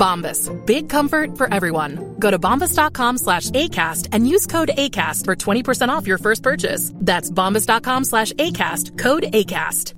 [0.00, 0.48] Bombas.
[0.66, 2.16] Big comfort for everyone.
[2.18, 6.92] Go to bombas.com slash ACAST and use code ACAST for 20% off your first purchase.
[6.96, 8.98] That's bombas.com slash ACAST.
[8.98, 9.94] Code ACAST.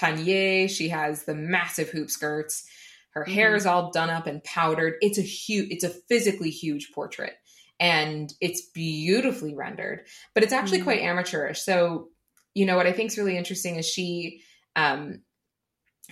[0.00, 2.64] Panier, she has the massive hoop skirts.
[3.10, 3.56] Her hair mm-hmm.
[3.56, 4.94] is all done up and powdered.
[5.00, 7.34] It's a huge, it's a physically huge portrait.
[7.80, 10.84] And it's beautifully rendered, but it's actually mm-hmm.
[10.84, 11.60] quite amateurish.
[11.62, 12.08] So,
[12.54, 14.42] you know, what I think is really interesting is she
[14.76, 15.20] um,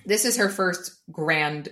[0.06, 1.68] this is her first grand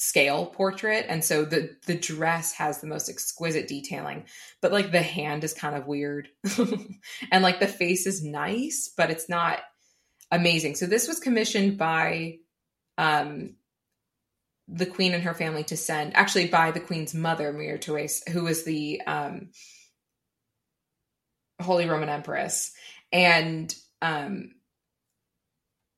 [0.00, 4.24] scale portrait and so the the dress has the most exquisite detailing
[4.62, 6.28] but like the hand is kind of weird.
[7.32, 9.58] And like the face is nice but it's not
[10.30, 10.76] amazing.
[10.76, 12.38] So this was commissioned by
[12.96, 13.56] um
[14.68, 18.44] the queen and her family to send, actually by the queen's mother, Maria Therese, who
[18.44, 19.48] was the um,
[21.60, 22.72] Holy Roman Empress,
[23.10, 24.50] and um,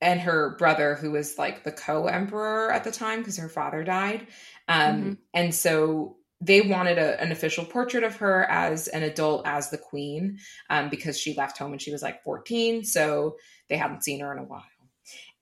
[0.01, 4.27] and her brother, who was like the co-emperor at the time because her father died,
[4.69, 5.13] um, mm-hmm.
[5.35, 9.79] and so they wanted a, an official portrait of her as an adult as the
[9.79, 10.39] queen
[10.71, 13.37] um, because she left home when she was like 14 so
[13.69, 14.65] they hadn't seen her in a while.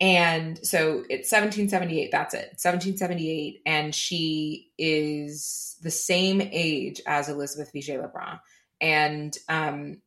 [0.00, 7.72] And so it's 1778 that's it 1778 and she is the same age as elizabeth
[7.72, 8.40] vigée lebrun.
[8.80, 10.00] And um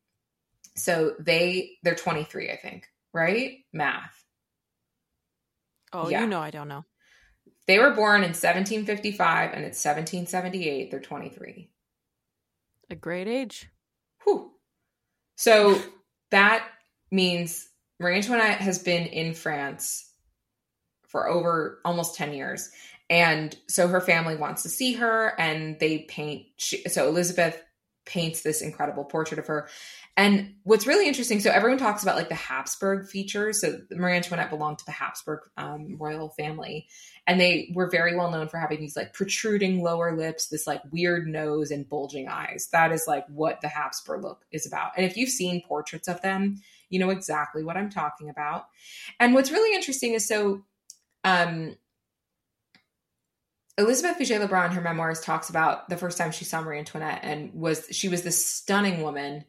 [0.76, 3.60] so they they're 23 i think right?
[3.74, 4.21] Math
[5.94, 6.22] oh yeah.
[6.22, 6.86] you know i don't know
[7.68, 11.70] they were born in 1755 and it's 1778 they're 23
[12.90, 13.70] a great age
[14.24, 14.52] Whew.
[15.36, 15.82] so
[16.32, 16.68] that
[17.12, 17.68] means
[18.00, 20.12] Marie Antoinette has been in France
[21.08, 22.72] for over almost 10 years.
[23.10, 26.46] And so her family wants to see her and they paint.
[26.58, 27.62] She, so Elizabeth
[28.06, 29.68] paints this incredible portrait of her.
[30.18, 33.62] And what's really interesting, so everyone talks about like the Habsburg features.
[33.62, 36.88] So Marie Antoinette belonged to the Habsburg um, royal family,
[37.26, 40.82] and they were very well known for having these like protruding lower lips, this like
[40.92, 42.68] weird nose, and bulging eyes.
[42.74, 44.92] That is like what the Habsburg look is about.
[44.98, 48.66] And if you've seen portraits of them, you know exactly what I'm talking about.
[49.20, 50.64] And what's really interesting is so
[51.24, 51.76] um,
[53.78, 57.54] Elizabeth Vigée Lebrun her memoirs talks about the first time she saw Marie Antoinette and
[57.54, 59.46] was she was this stunning woman,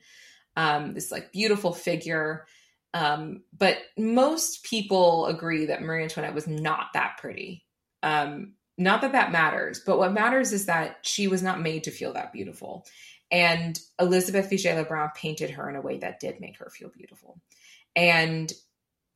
[0.57, 2.47] um, this like beautiful figure.
[2.95, 7.65] Um, but most people agree that Marie Antoinette was not that pretty.
[8.03, 11.91] Um, not that that matters, but what matters is that she was not made to
[11.91, 12.87] feel that beautiful.
[13.31, 17.41] And Elizabeth Vigée Lebrun painted her in a way that did make her feel beautiful.
[17.97, 18.53] And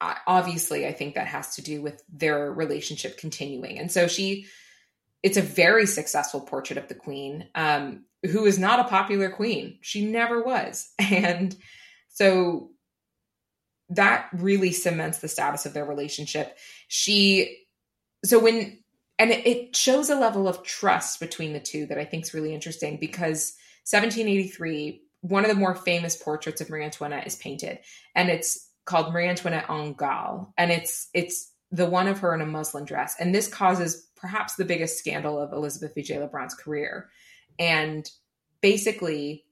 [0.01, 3.79] obviously, I think that has to do with their relationship continuing.
[3.79, 4.47] And so she,
[5.23, 9.79] it's a very successful portrait of the queen, um, who is not a popular queen.
[9.81, 10.91] She never was.
[10.99, 11.57] And
[12.09, 12.71] so
[13.91, 16.57] that really cements the status of their relationship.
[16.89, 17.59] She,
[18.25, 18.79] so when,
[19.19, 22.55] and it shows a level of trust between the two that I think is really
[22.55, 23.55] interesting because
[23.89, 27.79] 1783, one of the more famous portraits of Marie Antoinette is painted,
[28.15, 32.41] and it's called Marie Antoinette en Gaulle, and it's it's the one of her in
[32.41, 37.09] a muslin dress, and this causes perhaps the biggest scandal of Elizabeth Vigée Lebrun's career,
[37.59, 38.09] and
[38.61, 39.45] basically,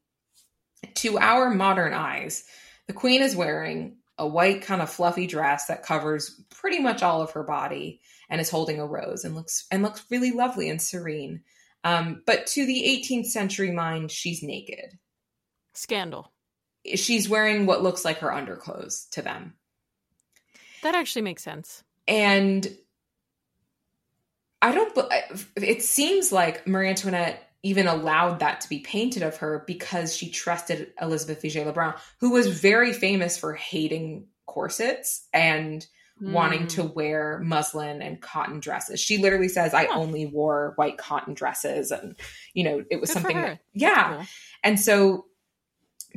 [0.95, 2.45] to our modern eyes,
[2.87, 7.23] the Queen is wearing a white kind of fluffy dress that covers pretty much all
[7.23, 10.81] of her body and is holding a rose and looks and looks really lovely and
[10.81, 11.43] serene.
[11.83, 14.99] Um, but to the 18th century mind, she's naked.
[15.75, 16.33] Scandal.
[16.95, 19.55] She's wearing what looks like her underclothes to them.
[20.83, 21.83] That actually makes sense.
[22.07, 22.67] And
[24.63, 24.97] I don't,
[25.57, 30.31] it seems like Marie Antoinette even allowed that to be painted of her because she
[30.31, 35.87] trusted Elizabeth Vigée Lebrun, who was very famous for hating corsets and
[36.23, 36.33] mm.
[36.33, 36.93] wanting to hmm.
[36.95, 39.01] wear muslin and cotton dresses.
[39.01, 41.91] She literally says, I only wore white cotton dresses.
[41.91, 42.17] And,
[42.53, 44.17] you know, it was Good something that, yeah.
[44.17, 44.27] Cool.
[44.63, 45.25] And so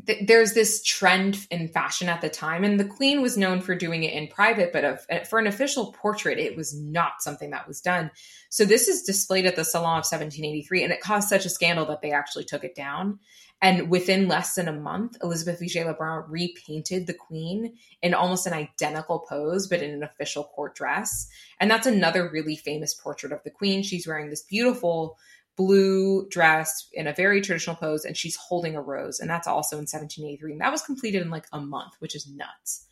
[0.05, 2.63] th- there's this trend in fashion at the time.
[2.63, 5.47] And the queen was known for doing it in private, but of, eh, for an
[5.47, 8.11] official portrait, it was not something that was done.
[8.49, 10.83] So this is displayed at the Salon of 1783.
[10.83, 13.19] And it caused such a scandal that they actually took it down.
[13.59, 18.53] And within less than a month, Elizabeth Vigée Lebrun repainted the queen in almost an
[18.53, 21.27] identical pose, but in an official court dress.
[21.59, 23.81] And that's another really famous portrait of the queen.
[23.81, 25.17] She's wearing this beautiful
[25.57, 29.19] blue dress in a very traditional pose, and she's holding a rose.
[29.19, 30.53] And that's also in 1783.
[30.53, 32.85] And that was completed in like a month, which is nuts.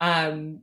[0.00, 0.62] Um,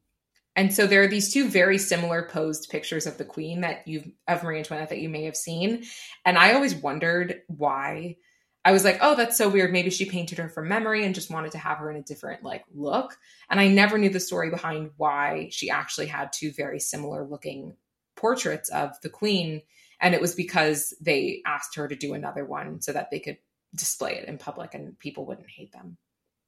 [0.56, 4.10] and so there are these two very similar posed pictures of the queen that you've
[4.28, 5.84] of Marie Antoinette that you may have seen.
[6.26, 8.18] And I always wondered why
[8.66, 9.72] I was like, oh, that's so weird.
[9.72, 12.44] Maybe she painted her from memory and just wanted to have her in a different
[12.44, 13.18] like look.
[13.50, 17.78] And I never knew the story behind why she actually had two very similar looking
[18.18, 19.62] portraits of the queen.
[20.00, 23.38] And it was because they asked her to do another one so that they could
[23.76, 25.98] display it in public and people wouldn't hate them.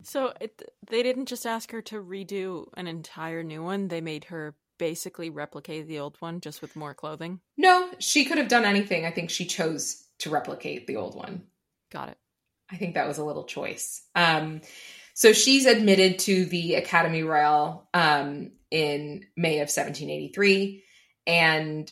[0.04, 3.88] So it, they didn't just ask her to redo an entire new one.
[3.88, 7.40] They made her basically replicate the old one just with more clothing.
[7.58, 9.06] No, she could have done anything.
[9.06, 11.44] I think she chose to replicate the old one.
[11.92, 12.18] Got it.
[12.72, 14.02] I think that was a little choice.
[14.16, 14.62] Um,
[15.14, 20.84] so she's admitted to the Academy Royale um, in May of 1783.
[21.28, 21.92] And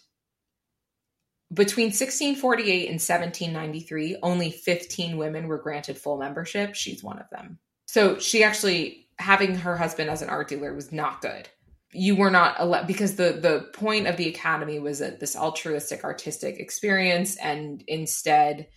[1.54, 6.76] between 1648 and 1793, only 15 women were granted full membership.
[6.76, 7.60] She's one of them.
[7.86, 11.50] So she actually, having her husband as an art dealer was not good.
[11.92, 16.04] you were not allowed because the the point of the academy was a, this altruistic
[16.04, 18.68] artistic experience and instead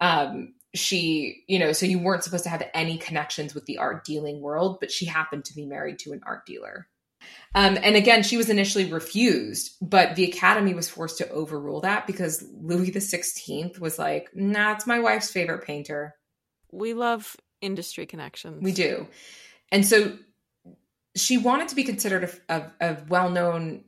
[0.00, 4.04] um she you know so you weren't supposed to have any connections with the art
[4.04, 6.88] dealing world but she happened to be married to an art dealer
[7.54, 12.06] um, and again she was initially refused but the academy was forced to overrule that
[12.06, 16.14] because louis the 16th was like nah it's my wife's favorite painter.
[16.70, 18.62] We love industry connections.
[18.62, 19.08] we do.
[19.72, 20.16] And so
[21.16, 23.84] she wanted to be considered a, a, a well-known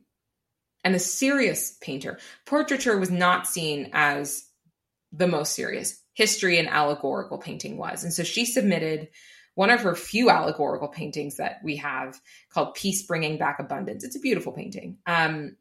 [0.83, 2.17] and a serious painter.
[2.45, 4.45] Portraiture was not seen as
[5.11, 6.01] the most serious.
[6.13, 8.03] History and allegorical painting was.
[8.03, 9.09] And so she submitted
[9.59, 12.17] one of her few allegorical paintings that we have
[12.49, 14.05] called peace bringing back abundance.
[14.05, 14.99] It's a beautiful painting.
[15.05, 15.57] Um,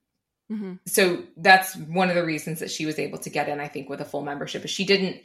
[0.48, 3.68] hmm so that's one of the reasons that she was able to get in i
[3.68, 5.20] think with a full membership is she didn't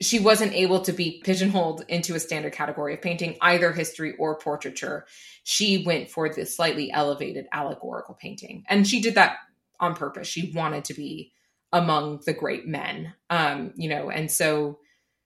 [0.00, 4.36] she wasn't able to be pigeonholed into a standard category of painting either history or
[4.36, 5.06] portraiture.
[5.44, 8.64] She went for the slightly elevated allegorical painting.
[8.68, 9.36] And she did that
[9.78, 10.26] on purpose.
[10.26, 11.32] She wanted to be
[11.72, 14.78] among the great men um you know and so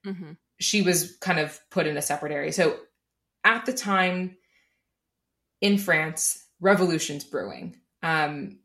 [0.05, 2.53] hmm she was kind of put in a separate area.
[2.53, 2.77] So
[3.45, 4.37] at the time
[5.61, 7.77] in France, revolution's brewing.
[8.03, 8.59] Um,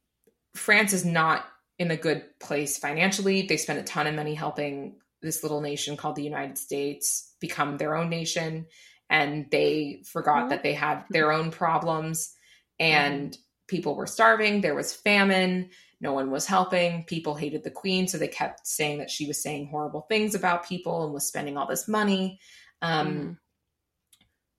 [0.56, 1.46] France is not
[1.80, 3.44] in a good place financially.
[3.44, 7.78] They spent a ton of money helping this little nation called the United States become
[7.78, 8.66] their own nation.
[9.10, 12.34] And they forgot that they had their own problems
[12.80, 13.38] and
[13.68, 14.62] people were starving.
[14.62, 15.70] There was famine.
[16.02, 17.06] No one was helping.
[17.06, 18.08] People hated the queen.
[18.08, 21.58] So they kept saying that she was saying horrible things about people and was spending
[21.58, 22.39] all this money.
[22.82, 23.38] Um, Mhm.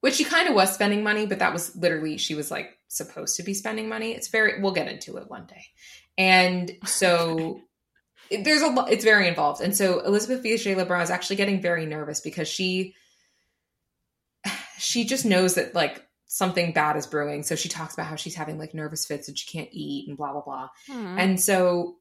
[0.01, 3.37] which she kind of was spending money, but that was literally she was like supposed
[3.37, 4.13] to be spending money.
[4.13, 5.65] It's very we'll get into it one day,
[6.17, 7.61] and so
[8.31, 8.91] it- there's a lot.
[8.93, 12.95] It's very involved, and so Elizabeth Vigée Lebrun is actually getting very nervous because she
[14.79, 17.43] she just knows that like something bad is brewing.
[17.43, 20.17] So she talks about how she's having like nervous fits and she can't eat and
[20.17, 20.69] blah blah blah.
[20.87, 21.19] Hmm.
[21.19, 21.97] And so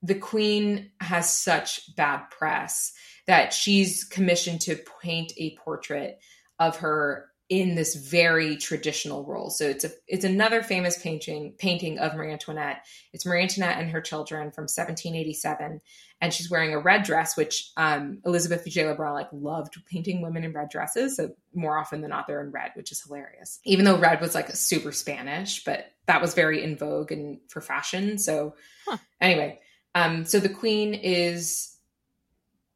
[0.00, 2.92] the queen has such bad press
[3.26, 6.20] that she's commissioned to paint a portrait
[6.60, 9.50] of her in this very traditional role.
[9.50, 12.86] So it's a it's another famous painting painting of Marie Antoinette.
[13.12, 15.80] It's Marie Antoinette and her children from 1787
[16.20, 20.42] and she's wearing a red dress which um, Elizabeth Vigée Lebrun like loved painting women
[20.42, 21.16] in red dresses.
[21.16, 23.60] So more often than not they're in red, which is hilarious.
[23.64, 27.60] Even though red was like super Spanish, but that was very in vogue and for
[27.60, 28.16] fashion.
[28.16, 28.54] So
[28.86, 28.96] Huh.
[29.20, 29.60] anyway,
[29.94, 31.73] um, so the queen is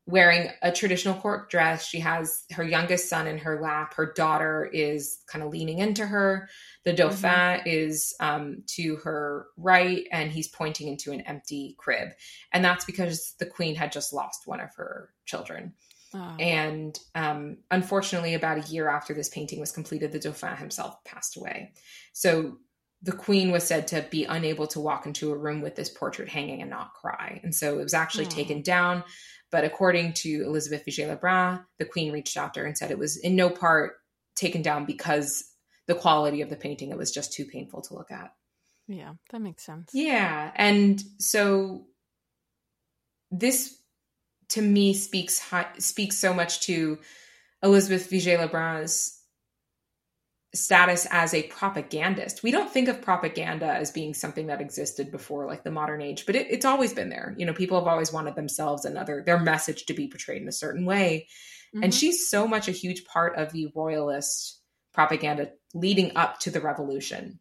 [0.08, 1.86] wearing a traditional court dress.
[1.86, 3.92] She has her youngest son in her lap.
[3.92, 6.48] Her daughter is kind of leaning into her.
[6.84, 12.08] The dauphin is um, to her right, and he's pointing into an empty crib.
[12.52, 15.74] And that's because the queen had just lost one of her children.
[16.14, 16.36] Oh.
[16.40, 21.36] And um, unfortunately, about a year after this painting was completed, the Dauphin himself passed
[21.36, 21.74] away.
[22.14, 22.56] So
[23.02, 26.28] the queen was said to be unable to walk into a room with this portrait
[26.30, 27.40] hanging and not cry.
[27.44, 28.30] And so it was actually Oh.
[28.30, 29.04] taken down.
[29.50, 32.98] But according to Elizabeth Vigée Lebrun, the queen reached out to her and said it
[32.98, 33.94] was in no part
[34.36, 35.44] taken down because
[35.86, 38.32] the quality of the painting, it was just too painful to look at.
[38.86, 39.90] yeah, that makes sense.
[39.94, 40.52] Yeah.
[40.54, 41.86] And so
[43.30, 43.78] this
[44.50, 45.42] to me speaks
[45.78, 46.98] speaks so much to
[47.62, 49.17] Elizabeth Vigée Lebrun's
[50.58, 52.42] status as a propagandist.
[52.42, 56.26] We don't think of propaganda as being something that existed before like the modern age,
[56.26, 57.34] but it, it's always been there.
[57.38, 60.48] You know, people have always wanted themselves and other their message to be portrayed in
[60.48, 61.28] a certain way.
[61.82, 61.96] And Mhm.
[61.96, 64.60] she's so much a huge part of the royalist
[64.92, 67.40] propaganda leading up to the revolution,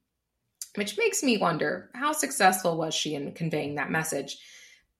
[0.76, 4.38] which makes me wonder how successful was she in conveying that message?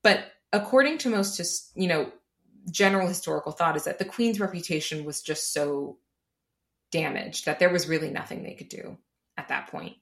[0.02, 2.12] But according to most, just you know,
[2.70, 5.98] general historical thought is that the queen's reputation was just so
[6.90, 8.96] damaged that there was really nothing they could do
[9.36, 9.96] at that point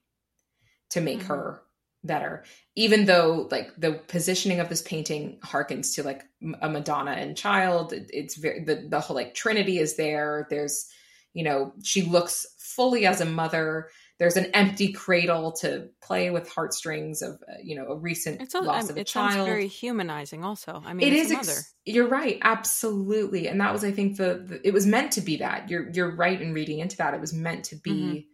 [0.91, 1.27] to make Mhm.
[1.27, 1.63] her
[2.05, 2.45] better.
[2.77, 6.23] Even though like the positioning of this painting harkens to like
[6.63, 10.47] a madonna and child It- it's very the, the whole like trinity is there.
[10.51, 10.87] There's
[11.35, 16.49] you know she looks fully as a mother there's an empty cradle to play with
[16.51, 19.33] heartstrings of uh, you know a recent It's all, loss um, of a it child.
[19.35, 20.45] sounds very humanizing.
[20.45, 23.47] Also, I mean, it is ex- you're right absolutely.
[23.49, 25.69] And that was i think the, the it was meant to be that.
[25.71, 27.15] You're you're right in reading into that.
[27.15, 28.25] It was meant to be Mhm.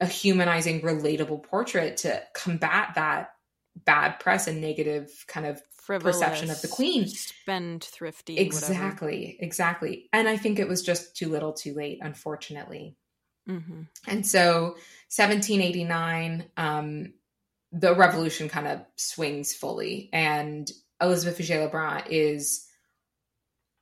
[0.00, 3.30] a humanizing relatable portrait to combat that
[3.84, 7.04] bad press and negative kind of Frivolous, perception of the queen.
[7.04, 10.08] spendthrifty, exactly exactly.
[10.12, 12.96] And i think it was just too little too late unfortunately
[13.46, 14.76] hmm and so
[15.14, 17.12] 1789, um,
[17.72, 20.70] the revolution kind of swings fully, and
[21.00, 22.66] Elizabeth Vigée Lebrun is,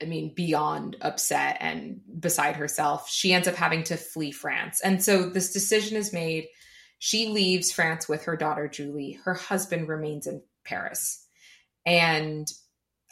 [0.00, 3.10] I mean, beyond upset and beside herself.
[3.10, 4.80] She ends up having to flee France.
[4.80, 6.46] And so this decision is made
[7.00, 9.18] She leaves France with her daughter Julie.
[9.24, 11.24] Her husband remains in Paris.
[11.86, 12.46] And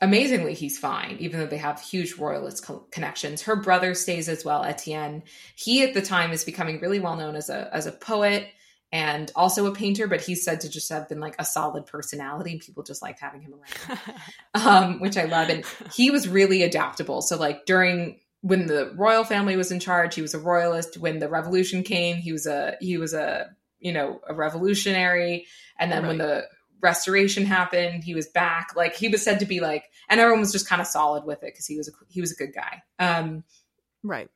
[0.00, 3.42] amazingly, he's fine, even though they have huge royalist co- connections.
[3.42, 5.22] Her brother stays as well, Etienne.
[5.54, 8.48] He at the time is becoming really well known as a as a poet
[8.92, 12.58] and also a painter, but he's said to just have been like a solid personality.
[12.58, 14.00] People just liked having him around,
[14.54, 15.48] um, which I love.
[15.48, 17.20] And he was really adaptable.
[17.22, 20.96] So like during when the royal family was in charge, he was a royalist.
[20.98, 25.46] When the revolution came, he was a he was a you know a revolutionary.
[25.78, 26.08] And then right.
[26.08, 26.44] when the
[26.80, 28.70] restoration happened, he was back.
[28.76, 31.42] Like he was said to be like, and everyone was just kind of solid with
[31.42, 32.82] it because he was a he was a good guy.
[32.98, 33.44] Um,
[34.02, 34.28] right.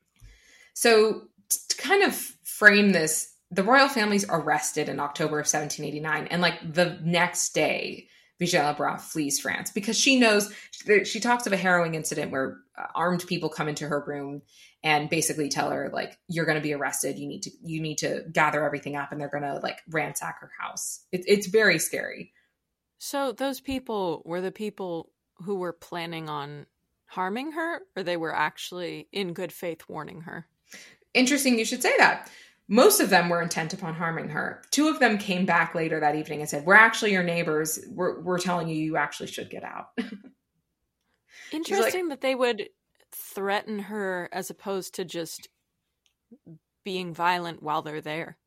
[0.73, 6.41] So to kind of frame this, the royal family's arrested in October of 1789, and
[6.41, 8.07] like the next day,
[8.39, 10.51] Labrave flees France because she knows
[11.03, 14.41] she talks of a harrowing incident where uh, armed people come into her room
[14.83, 17.19] and basically tell her like you're going to be arrested.
[17.19, 20.39] You need to you need to gather everything up and they're going to like ransack
[20.41, 21.01] her house.
[21.11, 22.33] It, it's very scary.
[22.97, 25.11] So those people were the people
[25.43, 26.65] who were planning on
[27.11, 30.47] harming her or they were actually in good faith warning her?
[31.13, 32.29] Interesting you should say that.
[32.67, 34.61] Most of them were intent upon harming her.
[34.71, 37.79] Two of them came back later that evening and said we're actually your neighbors.
[37.89, 39.87] We're, we're telling you you actually should get out.
[41.51, 42.69] Interesting like, that they would
[43.11, 45.49] threaten her as opposed to just
[46.83, 48.37] being violent while they're there.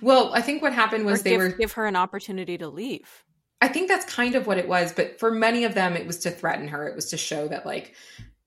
[0.00, 2.68] Well, I think what happened was or they give, were give her an opportunity to
[2.68, 3.24] leave.
[3.60, 6.18] I think that's kind of what it was, but for many of them it was
[6.20, 6.86] to threaten her.
[6.88, 7.94] It was to show that like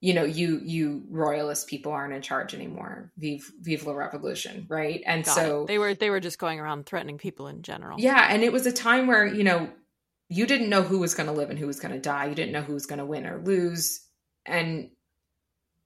[0.02, 3.12] you know, you you royalist people aren't in charge anymore.
[3.18, 5.02] Vive vive la revolution, right?
[5.06, 5.68] And Got so it.
[5.68, 8.00] they were they were just going around threatening people in general.
[8.00, 9.70] Yeah, and it was a time where, you know,
[10.28, 12.26] you didn't know who was going to live and who was going to die.
[12.26, 14.02] You didn't know who was going to win or lose.
[14.44, 14.90] And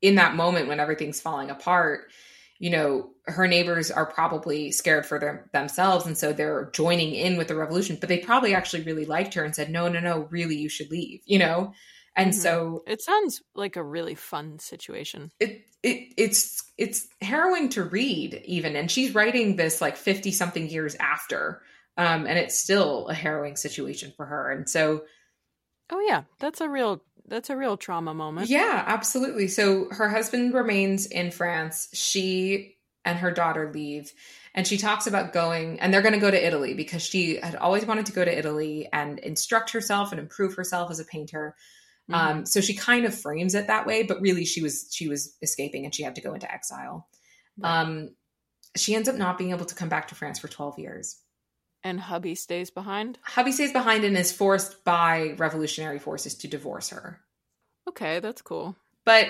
[0.06, 2.12] in that moment when everything's falling apart,
[2.60, 6.06] you know, her neighbors are probably scared for them, themselves.
[6.06, 9.44] And so they're joining in with the revolution, but they probably actually really liked her
[9.44, 11.74] and said, no, no, no, really, you should leave, you know?
[12.16, 12.40] And mm-hmm.
[12.40, 15.32] so it sounds like a really fun situation.
[15.40, 18.76] It, it, it's, it's harrowing to read even.
[18.76, 21.62] And she's writing this like 50 something years after.
[21.98, 24.52] Um, and it's still a harrowing situation for her.
[24.52, 25.04] And so,
[25.92, 28.50] Oh yeah, that's a real that's a real trauma moment.
[28.50, 29.48] Yeah, absolutely.
[29.48, 31.90] So her husband remains in France.
[31.94, 34.12] She and her daughter leave.
[34.54, 37.56] And she talks about going, and they're going to go to Italy because she had
[37.56, 41.56] always wanted to go to Italy and instruct herself and improve herself as a painter.
[42.10, 42.38] Mm-hmm.
[42.38, 45.36] Um, so she kind of frames it that way, but really she was she was
[45.42, 47.08] escaping and she had to go into exile.
[47.58, 47.82] Right.
[47.82, 48.10] Um,
[48.78, 51.20] she ends up not being able to come back to France for twelve years.
[51.86, 53.20] And hubby stays behind?
[53.22, 57.20] Hubby stays behind and is forced by revolutionary forces to divorce her.
[57.88, 58.76] Okay, that's cool.
[59.06, 59.28] But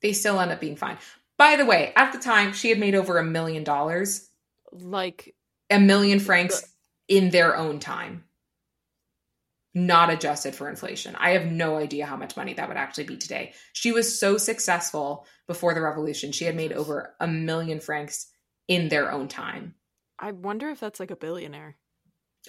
[0.00, 0.96] they still end up being fine.
[1.36, 4.30] By the way, at the time, she had made over a million dollars.
[4.70, 5.34] Like
[5.70, 8.26] a million francs the- in their own time.
[9.74, 11.16] Not adjusted for inflation.
[11.16, 13.54] I have no idea how much money that would actually be today.
[13.72, 16.30] She was so successful before the revolution.
[16.30, 18.30] She had made over a million francs
[18.68, 19.74] in their own time.
[20.22, 21.76] I wonder if that's like a billionaire.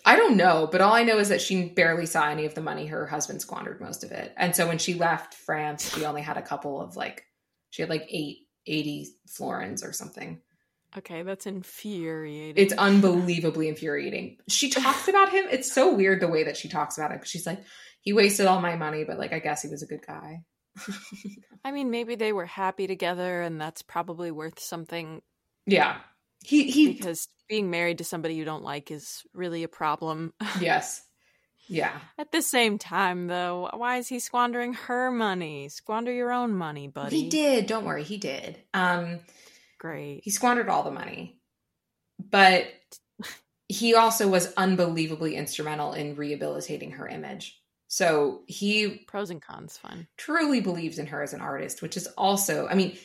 [0.05, 2.61] I don't know, but all I know is that she barely saw any of the
[2.61, 2.85] money.
[2.85, 4.33] Her husband squandered most of it.
[4.37, 7.25] And so when she left France, she only had a couple of like,
[7.71, 10.39] she had like eight, 80 florins or something.
[10.95, 12.63] Okay, that's infuriating.
[12.63, 14.37] It's unbelievably infuriating.
[14.47, 15.45] She talks about him.
[15.49, 17.27] It's so weird the way that she talks about it.
[17.27, 17.63] She's like,
[18.01, 20.43] he wasted all my money, but like, I guess he was a good guy.
[21.65, 25.21] I mean, maybe they were happy together and that's probably worth something.
[25.65, 25.97] Yeah.
[26.43, 30.33] He he because being married to somebody you don't like is really a problem.
[30.59, 31.03] Yes.
[31.67, 31.97] Yeah.
[32.17, 35.69] At the same time though, why is he squandering her money?
[35.69, 37.21] Squander your own money, buddy.
[37.21, 37.67] He did.
[37.67, 38.57] Don't worry, he did.
[38.73, 39.19] Um
[39.79, 40.21] great.
[40.23, 41.39] He squandered all the money.
[42.19, 42.67] But
[43.69, 47.59] he also was unbelievably instrumental in rehabilitating her image.
[47.87, 50.07] So he pros and cons fun.
[50.17, 52.97] Truly believes in her as an artist, which is also, I mean,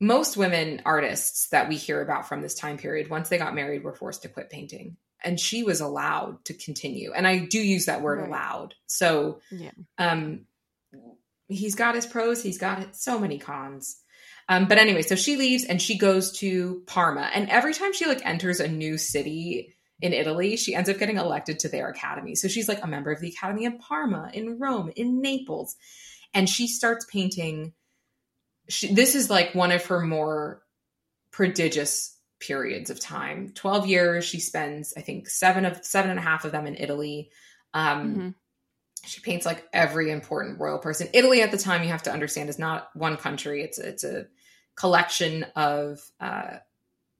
[0.00, 3.82] most women artists that we hear about from this time period, once they got married,
[3.82, 4.96] were forced to quit painting.
[5.24, 7.12] And she was allowed to continue.
[7.12, 8.28] And I do use that word right.
[8.28, 8.74] allowed.
[8.86, 9.70] So yeah.
[9.98, 10.46] um
[11.48, 14.00] he's got his pros, he's got so many cons.
[14.48, 17.30] Um, but anyway, so she leaves and she goes to Parma.
[17.34, 21.16] And every time she like enters a new city in Italy, she ends up getting
[21.16, 22.34] elected to their academy.
[22.34, 25.74] So she's like a member of the academy in Parma, in Rome, in Naples.
[26.32, 27.72] And she starts painting
[28.68, 30.62] she, this is like one of her more
[31.30, 33.52] prodigious periods of time.
[33.54, 36.76] 12 years she spends i think seven of seven and a half of them in
[36.76, 37.30] italy.
[37.74, 38.28] Um, mm-hmm.
[39.04, 41.08] she paints like every important royal person.
[41.12, 43.62] Italy at the time you have to understand is not one country.
[43.62, 44.26] It's it's a
[44.76, 46.58] collection of uh,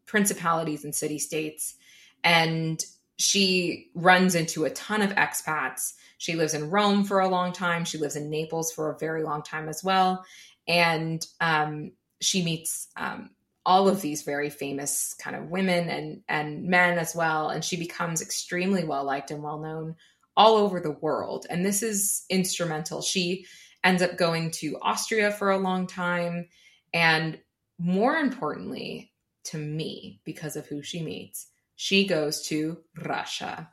[0.06, 1.74] principalities and city states
[2.22, 2.82] and
[3.18, 5.94] she runs into a ton of expats.
[6.18, 7.84] She lives in Rome for a long time.
[7.84, 10.24] She lives in Naples for a very long time as well.
[10.68, 13.30] And um, she meets um,
[13.64, 17.50] all of these very famous kind of women and, and men as well.
[17.50, 19.96] And she becomes extremely well liked and well known
[20.36, 21.46] all over the world.
[21.48, 23.00] And this is instrumental.
[23.00, 23.46] She
[23.82, 26.48] ends up going to Austria for a long time.
[26.92, 27.38] And
[27.78, 29.12] more importantly,
[29.44, 31.46] to me, because of who she meets,
[31.76, 33.70] she goes to Russia.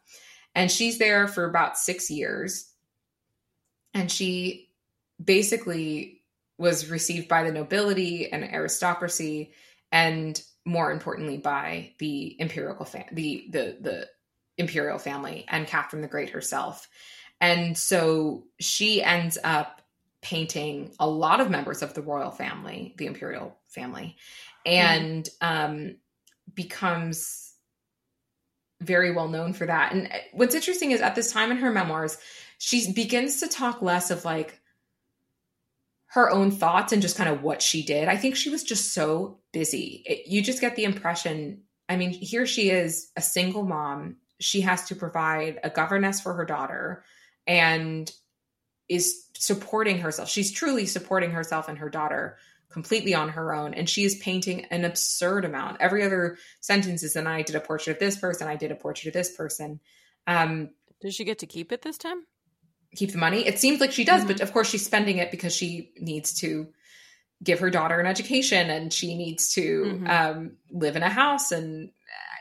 [0.54, 2.70] And she's there for about six years.
[3.94, 4.70] And she
[5.24, 6.22] basically
[6.58, 9.54] was received by the nobility and aristocracy,
[9.92, 14.10] and more importantly, by the imperial fam- the, the the
[14.58, 16.88] imperial family and Catherine the Great herself.
[17.42, 19.82] And so she ends up
[20.22, 24.16] painting a lot of members of the royal family, the imperial family,
[24.66, 25.30] and mm.
[25.42, 25.96] um,
[26.54, 27.53] becomes
[28.84, 29.94] very well known for that.
[29.94, 32.18] And uh, what's interesting is at this time in her memoirs,
[32.58, 34.60] she begins to talk less of like
[36.08, 38.08] her own thoughts and just kind of what she did.
[38.08, 40.04] I think she was just so busy.
[40.06, 41.64] It, you just get the impression.
[41.90, 44.18] I mean, here she is, a single mom.
[44.40, 47.04] She has to provide a governess for her daughter
[47.48, 48.12] and
[48.90, 50.30] is supporting herself.
[50.30, 52.38] She's truly supporting herself and her daughter
[52.74, 57.16] completely on her own and she is painting an absurd amount every other sentence is
[57.16, 59.80] and i did a portrait of this person i did a portrait of this person
[60.28, 60.70] um
[61.00, 62.24] does she get to keep it this time
[62.96, 64.34] keep the money it seems like she does mm-hmm.
[64.34, 66.68] but of course she's spending it because she needs to
[67.44, 70.08] give her daughter an education and she needs to mm-hmm.
[70.08, 71.92] um, live in a house and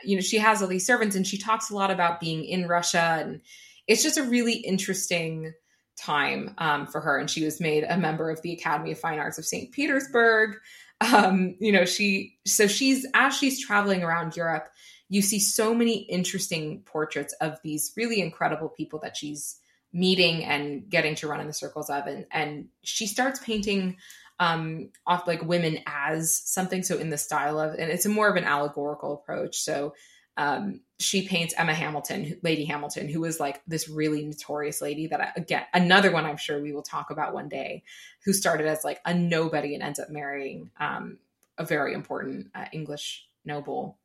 [0.03, 2.67] you know she has all these servants and she talks a lot about being in
[2.67, 3.41] russia and
[3.87, 5.53] it's just a really interesting
[5.97, 9.19] time um, for her, and she was made a member of the Academy of Fine
[9.19, 9.71] Arts of St.
[9.71, 10.57] Petersburg.
[11.01, 14.69] Um, you know, she so she's as she's traveling around Europe,
[15.09, 19.59] you see so many interesting portraits of these really incredible people that she's
[19.91, 23.97] meeting and getting to run in the circles of, and and she starts painting
[24.39, 28.27] um off like women as something so in the style of and it's a more
[28.27, 29.93] of an allegorical approach so
[30.37, 35.21] um, she paints Emma Hamilton, Lady Hamilton, who was like this really notorious lady that
[35.21, 37.83] I, again, another one I'm sure we will talk about one day,
[38.25, 41.17] who started as like a nobody and ends up marrying um,
[41.57, 43.97] a very important uh, English noble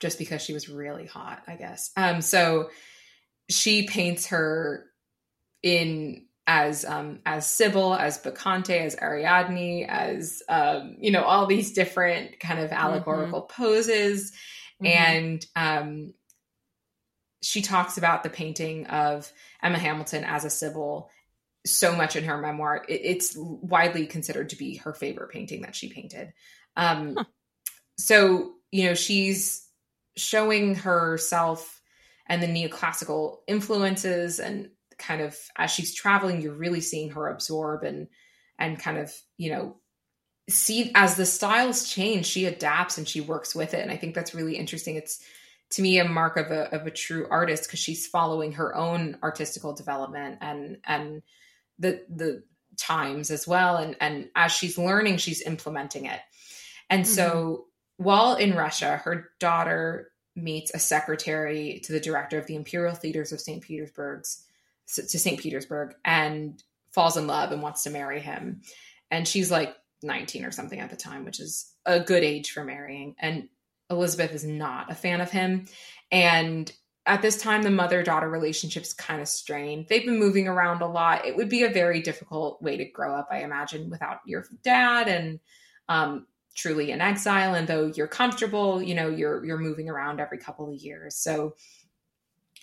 [0.00, 1.90] just because she was really hot, I guess.
[1.96, 2.70] Um, so
[3.48, 4.84] she paints her
[5.62, 11.72] in as um as Sybil, as Bacchante, as Ariadne, as um, you know, all these
[11.72, 13.62] different kind of allegorical mm-hmm.
[13.62, 14.32] poses
[14.82, 14.86] Mm-hmm.
[14.86, 16.14] And um,
[17.42, 19.30] she talks about the painting of
[19.62, 21.10] Emma Hamilton as a Sybil
[21.64, 22.84] so much in her memoir.
[22.88, 26.32] It, it's widely considered to be her favorite painting that she painted.
[26.76, 27.24] Um, huh.
[27.98, 29.66] So, you know, she's
[30.16, 31.80] showing herself
[32.26, 37.84] and the neoclassical influences and kind of as she's traveling you're really seeing her absorb
[37.84, 38.08] and
[38.58, 39.76] and kind of you know
[40.48, 43.80] see as the styles change, she adapts and she works with it.
[43.80, 44.96] And I think that's really interesting.
[44.96, 45.20] It's
[45.70, 49.18] to me a mark of a of a true artist because she's following her own
[49.22, 51.22] artistical development and and
[51.78, 52.44] the the
[52.76, 53.76] times as well.
[53.76, 56.20] And and as she's learning, she's implementing it.
[56.88, 57.12] And mm-hmm.
[57.12, 57.66] so
[57.96, 63.32] while in Russia, her daughter meets a secretary to the director of the Imperial Theaters
[63.32, 63.62] of St.
[63.62, 64.44] Petersburg's
[64.94, 65.40] to St.
[65.40, 68.60] Petersburg and falls in love and wants to marry him.
[69.10, 72.64] And she's like, 19 or something at the time, which is a good age for
[72.64, 73.14] marrying.
[73.18, 73.48] And
[73.90, 75.66] Elizabeth is not a fan of him.
[76.10, 76.70] And
[77.06, 79.86] at this time, the mother daughter relationship's kind of strained.
[79.88, 81.24] They've been moving around a lot.
[81.24, 85.06] It would be a very difficult way to grow up, I imagine, without your dad
[85.06, 85.38] and
[85.88, 86.26] um,
[86.56, 87.54] truly in exile.
[87.54, 91.16] And though you're comfortable, you know, you're you're moving around every couple of years.
[91.16, 91.54] So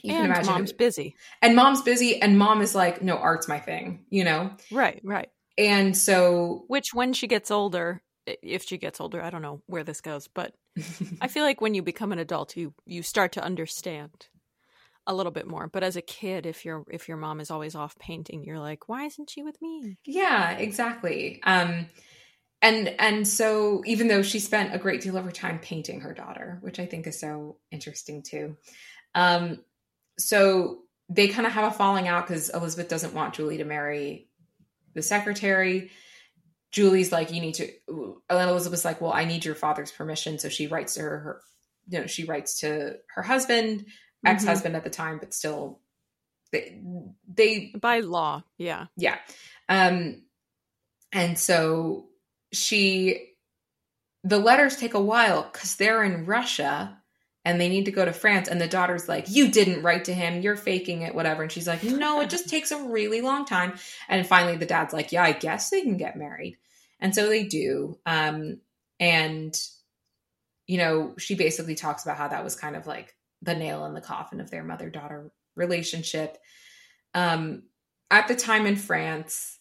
[0.03, 1.15] you and can imagine mom's it, busy.
[1.41, 4.51] And mom's busy, and mom is like, no, art's my thing, you know?
[4.69, 5.29] Right, right.
[5.58, 9.84] And so, which when she gets older, if she gets older, I don't know where
[9.84, 10.54] this goes, but
[11.22, 14.28] I feel like when you become an adult, you you start to understand
[15.06, 15.68] a little bit more.
[15.68, 18.88] But as a kid, if your if your mom is always off painting, you're like,
[18.88, 19.97] why isn't she with me?
[20.06, 21.41] Yeah, exactly.
[21.43, 21.88] Um,
[22.62, 26.14] and and so even though she spent a great deal of her time painting her
[26.14, 28.58] daughter, which I think is so interesting too.
[29.14, 29.60] Um,
[30.18, 30.80] so
[31.10, 34.30] they kind of have a falling out because Elizabeth doesn't want Julie to marry
[34.93, 35.91] the secretary.
[36.71, 37.69] Julie's like, you need to.
[38.29, 40.39] And Elizabeth's like, well, I need your father's permission.
[40.39, 41.41] So she writes to her, her
[41.87, 44.27] you know, she writes to her husband, mm-hmm.
[44.27, 45.79] ex husband at the time, but still,
[46.51, 46.81] they,
[47.27, 49.17] they by law, yeah, yeah.
[49.67, 50.23] Um,
[51.11, 52.07] and so
[52.51, 53.33] she,
[54.23, 57.03] the letters take a while because they're in Russia
[57.45, 58.47] and they need to go to France.
[58.47, 60.41] And the daughter's like, You didn't write to him.
[60.41, 61.43] You're faking it, whatever.
[61.43, 63.73] And she's like, No, it just takes a really long time.
[64.07, 66.57] And finally, the dad's like, Yeah, I guess they can get married.
[66.99, 67.99] And so they do.
[68.05, 68.59] Um,
[68.99, 69.53] and,
[70.67, 73.93] you know, she basically talks about how that was kind of like the nail in
[73.93, 76.37] the coffin of their mother daughter relationship.
[77.13, 77.63] Um,
[78.09, 79.59] at the time in France,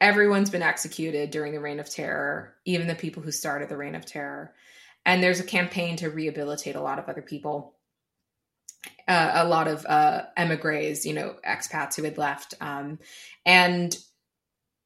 [0.00, 3.94] everyone's been executed during the Reign of Terror, even the people who started the Reign
[3.94, 4.54] of Terror
[5.04, 7.74] and there's a campaign to rehabilitate a lot of other people.
[9.06, 12.54] Uh, a lot of uh, emigres you know expats who had left.
[12.60, 12.98] Um,
[13.44, 13.96] and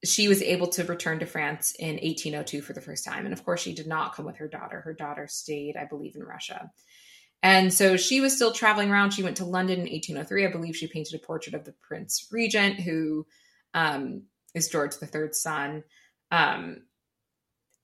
[0.05, 3.25] she was able to return to france in 1802 for the first time.
[3.25, 4.81] And of course she did not come with her daughter.
[4.81, 6.71] Her daughter stayed i believe in russia.
[7.43, 9.11] And so she was still traveling around.
[9.11, 12.29] She went to london in 1803 i believe she painted a portrait of the prince
[12.33, 13.27] regent who
[13.75, 14.23] um,
[14.55, 15.85] is george iii's son.
[16.31, 16.83] Um,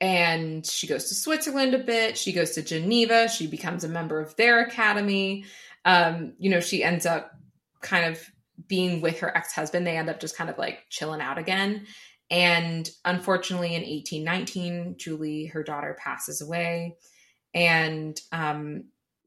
[0.00, 2.16] and she goes to Switzerland a bit.
[2.16, 3.28] She goes to Geneva.
[3.28, 5.44] She becomes a member of their academy.
[5.84, 7.32] Um, you know, she ends up
[7.82, 8.22] kind of
[8.66, 9.86] being with her ex husband.
[9.86, 11.86] They end up just kind of like chilling out again.
[12.30, 16.96] And unfortunately, in 1819, Julie, her daughter, passes away.
[17.52, 18.84] And um,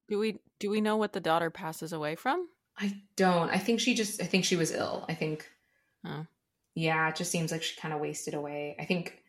[0.08, 2.48] do we do we know what the daughter passes away from?
[2.80, 3.50] I don't.
[3.50, 4.22] I think she just.
[4.22, 5.06] I think she was ill.
[5.08, 5.48] I think.
[6.06, 6.26] Oh.
[6.76, 8.76] Yeah, it just seems like she kind of wasted away.
[8.80, 9.23] I think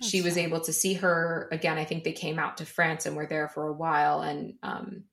[0.00, 1.78] she was able to see her again.
[1.78, 5.04] I think they came out to France and were there for a while, and um,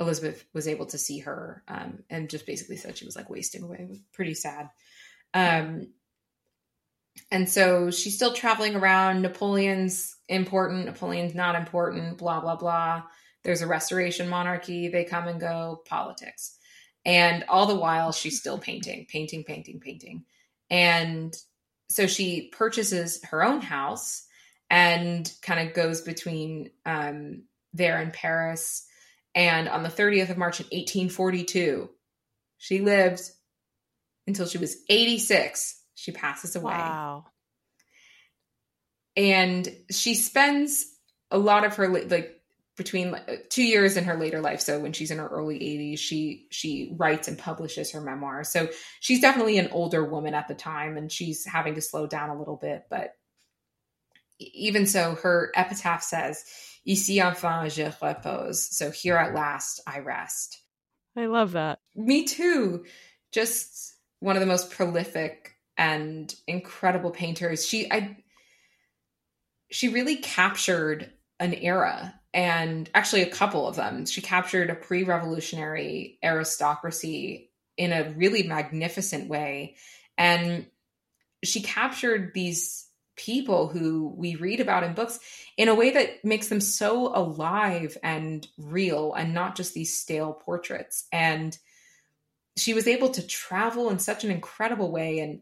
[0.00, 3.62] Elizabeth was able to see her um, and just basically said she was like wasting
[3.62, 3.78] away.
[3.80, 4.70] It was pretty sad.
[5.34, 5.88] Um,
[7.30, 9.22] and so she's still traveling around.
[9.22, 10.86] Napoleon's important.
[10.86, 12.18] Napoleon's not important.
[12.18, 13.02] Blah blah blah.
[13.44, 14.88] There's a restoration monarchy.
[14.88, 15.82] They come and go.
[15.86, 16.56] Politics,
[17.04, 20.24] and all the while she's still painting, painting, painting, painting,
[20.70, 21.34] and
[21.90, 24.24] so she purchases her own house
[24.70, 27.42] and kind of goes between um,
[27.74, 28.86] there and Paris.
[29.34, 31.90] And on the 30th of March in 1842,
[32.58, 33.22] she lived
[34.28, 35.82] until she was 86.
[35.96, 36.74] She passes away.
[36.74, 37.26] Wow.
[39.16, 40.86] And she spends
[41.32, 42.39] a lot of her like
[42.80, 44.62] between uh, two years in her later life.
[44.62, 48.68] So when she's in her early 80s she she writes and publishes her memoir so
[49.00, 52.38] she's definitely an older woman at the time and she's having to slow down a
[52.38, 53.12] little bit but
[54.38, 56.42] even so her epitaph says
[56.86, 58.76] ici enfin je repose.
[58.76, 60.62] So here at last i rest.
[61.16, 61.80] I love that.
[61.94, 62.84] Me too.
[63.30, 67.66] Just one of the most prolific and incredible painters.
[67.66, 68.16] She i
[69.70, 74.06] she really captured an era and actually a couple of them.
[74.06, 79.76] She captured a pre revolutionary aristocracy in a really magnificent way.
[80.16, 80.66] And
[81.42, 82.86] she captured these
[83.16, 85.18] people who we read about in books
[85.56, 90.32] in a way that makes them so alive and real and not just these stale
[90.32, 91.06] portraits.
[91.10, 91.56] And
[92.56, 95.18] she was able to travel in such an incredible way.
[95.20, 95.40] And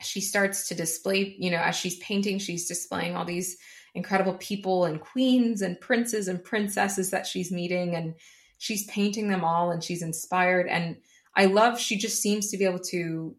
[0.00, 3.58] she starts to display, you know, as she's painting, she's displaying all these
[3.94, 8.14] incredible people and queens and princes and princesses that she's meeting and
[8.58, 10.66] she's painting them all and she's inspired.
[10.68, 10.96] And
[11.36, 13.36] i love she just seems to be able to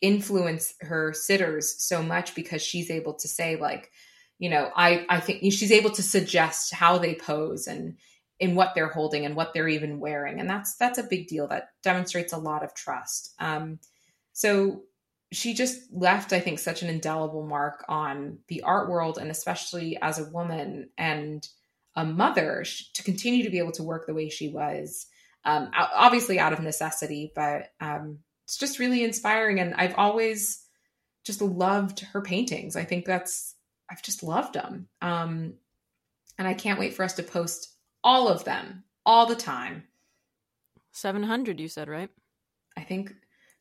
[0.00, 3.90] influence her sitters so much because she's able to say like
[4.38, 7.96] you know i i think she's able to suggest how they pose and
[8.40, 10.40] in what they're holding and what they're even wearing.
[10.40, 11.46] And that's that's a big deal.
[11.48, 13.34] That demonstrates a lot of trust.
[13.38, 13.78] Um
[14.32, 14.82] so
[15.32, 19.98] she just left, I think, such an indelible mark on the art world and especially
[20.00, 21.46] as a woman and
[21.96, 22.64] a mother
[22.94, 25.06] to continue to be able to work the way she was.
[25.44, 29.60] Um, obviously, out of necessity, but um, it's just really inspiring.
[29.60, 30.64] And I've always
[31.24, 32.76] just loved her paintings.
[32.76, 33.54] I think that's,
[33.90, 34.88] I've just loved them.
[35.02, 35.54] Um,
[36.38, 39.84] and I can't wait for us to post all of them all the time.
[40.92, 42.10] 700, you said, right?
[42.76, 43.14] I think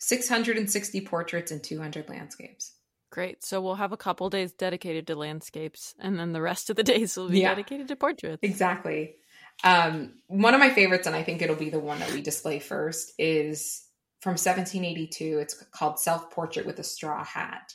[0.04, 2.74] 660 portraits and 200 landscapes.
[3.10, 3.44] Great.
[3.44, 6.84] So we'll have a couple days dedicated to landscapes, and then the rest of the
[6.94, 8.40] days will be yeah, dedicated to portraits.
[8.42, 9.16] Exactly.
[9.64, 12.60] Um, one of my favorites, and I think it'll be the one that we display
[12.60, 13.86] first, is
[14.20, 15.40] from 1782.
[15.40, 17.74] It's called Self Portrait with a Straw Hat.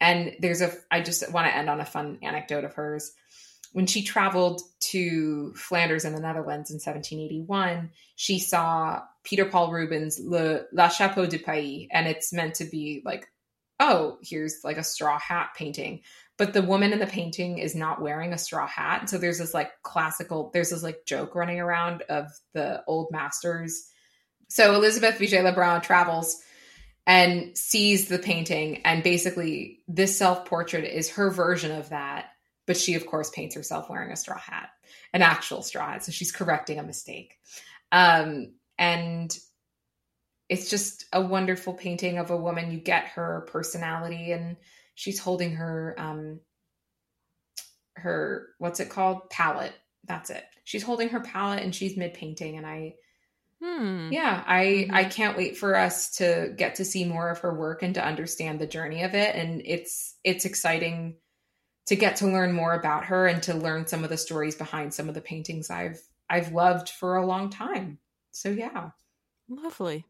[0.00, 3.12] And there's a, I just want to end on a fun anecdote of hers
[3.72, 10.18] when she traveled to Flanders in the Netherlands in 1781, she saw Peter Paul Rubens'
[10.18, 13.28] Le, La Chapeau de Paille, and it's meant to be like,
[13.78, 16.00] oh, here's like a straw hat painting.
[16.36, 19.08] But the woman in the painting is not wearing a straw hat.
[19.08, 23.88] So there's this like classical, there's this like joke running around of the old masters.
[24.48, 26.42] So Elizabeth Vigée Lebrun travels
[27.06, 32.26] and sees the painting, and basically, this self portrait is her version of that
[32.70, 34.70] but she of course paints herself wearing a straw hat,
[35.12, 37.36] an actual straw hat, so she's correcting a mistake.
[37.90, 39.36] Um, and
[40.48, 42.70] it's just a wonderful painting of a woman.
[42.70, 44.56] You get her personality, and
[44.94, 46.38] she's holding her um,
[47.96, 49.74] her what's it called palette.
[50.04, 50.44] That's it.
[50.62, 52.94] She's holding her palette, and she's mid painting, and I
[53.60, 54.12] Hmm.
[54.12, 54.94] yeah, I Mhm.
[54.94, 58.06] I can't wait for us to get to see more of her work and to
[58.06, 61.16] understand the journey of it and it's it's exciting
[61.90, 64.94] to get to learn more about her and to learn some of the stories behind
[64.94, 67.98] some of the paintings I've I've loved for a long time.
[68.30, 68.90] So yeah.
[69.48, 70.06] Lovely.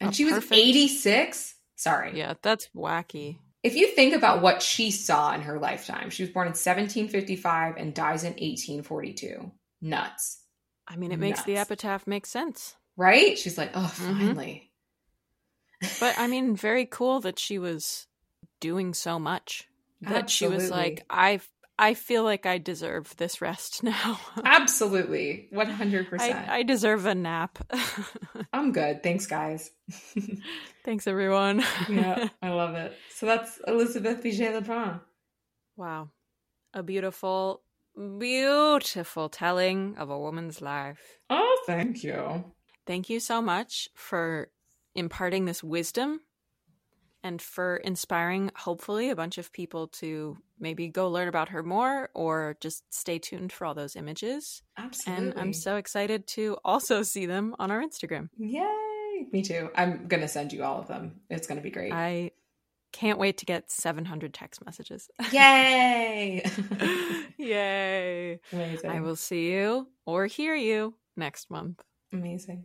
[0.00, 1.54] And A she was perfect- 86.
[1.76, 2.16] Sorry.
[2.16, 3.38] Yeah, that's wacky.
[3.64, 7.76] If you think about what she saw in her lifetime, she was born in 1755
[7.76, 9.50] and dies in 1842.
[9.80, 10.38] Nuts.
[10.86, 12.76] I mean, it makes the epitaph make sense.
[12.96, 13.38] Right?
[13.38, 14.18] She's like, "Oh, Mhm.
[14.18, 14.72] finally."
[16.00, 18.06] But I mean, very cool that she was
[18.60, 19.68] doing so much.
[20.02, 21.40] That she was like, I
[21.78, 24.20] I feel like I deserve this rest now.
[24.44, 25.48] Absolutely.
[25.52, 26.20] 100%.
[26.20, 27.58] I, I deserve a nap.
[28.52, 29.02] I'm good.
[29.02, 29.70] Thanks, guys.
[30.84, 31.64] Thanks, everyone.
[31.88, 32.92] yeah, I love it.
[33.14, 35.00] So that's Elizabeth Vigée Lebrun.
[35.76, 36.08] wow.
[36.74, 37.62] A beautiful,
[38.18, 41.18] beautiful telling of a woman's life.
[41.28, 42.44] Oh, thank you.
[42.86, 44.50] Thank you so much for
[44.94, 46.20] imparting this wisdom
[47.22, 52.10] and for inspiring, hopefully, a bunch of people to maybe go learn about her more
[52.14, 54.62] or just stay tuned for all those images.
[54.76, 55.24] Absolutely.
[55.30, 58.28] And I'm so excited to also see them on our Instagram.
[58.38, 59.26] Yay.
[59.32, 59.70] Me too.
[59.74, 61.20] I'm going to send you all of them.
[61.30, 61.92] It's going to be great.
[61.92, 62.32] I
[62.92, 65.08] can't wait to get 700 text messages.
[65.32, 66.44] Yay.
[67.38, 68.40] Yay.
[68.52, 68.90] Amazing.
[68.90, 71.82] I will see you or hear you next month.
[72.12, 72.64] Amazing.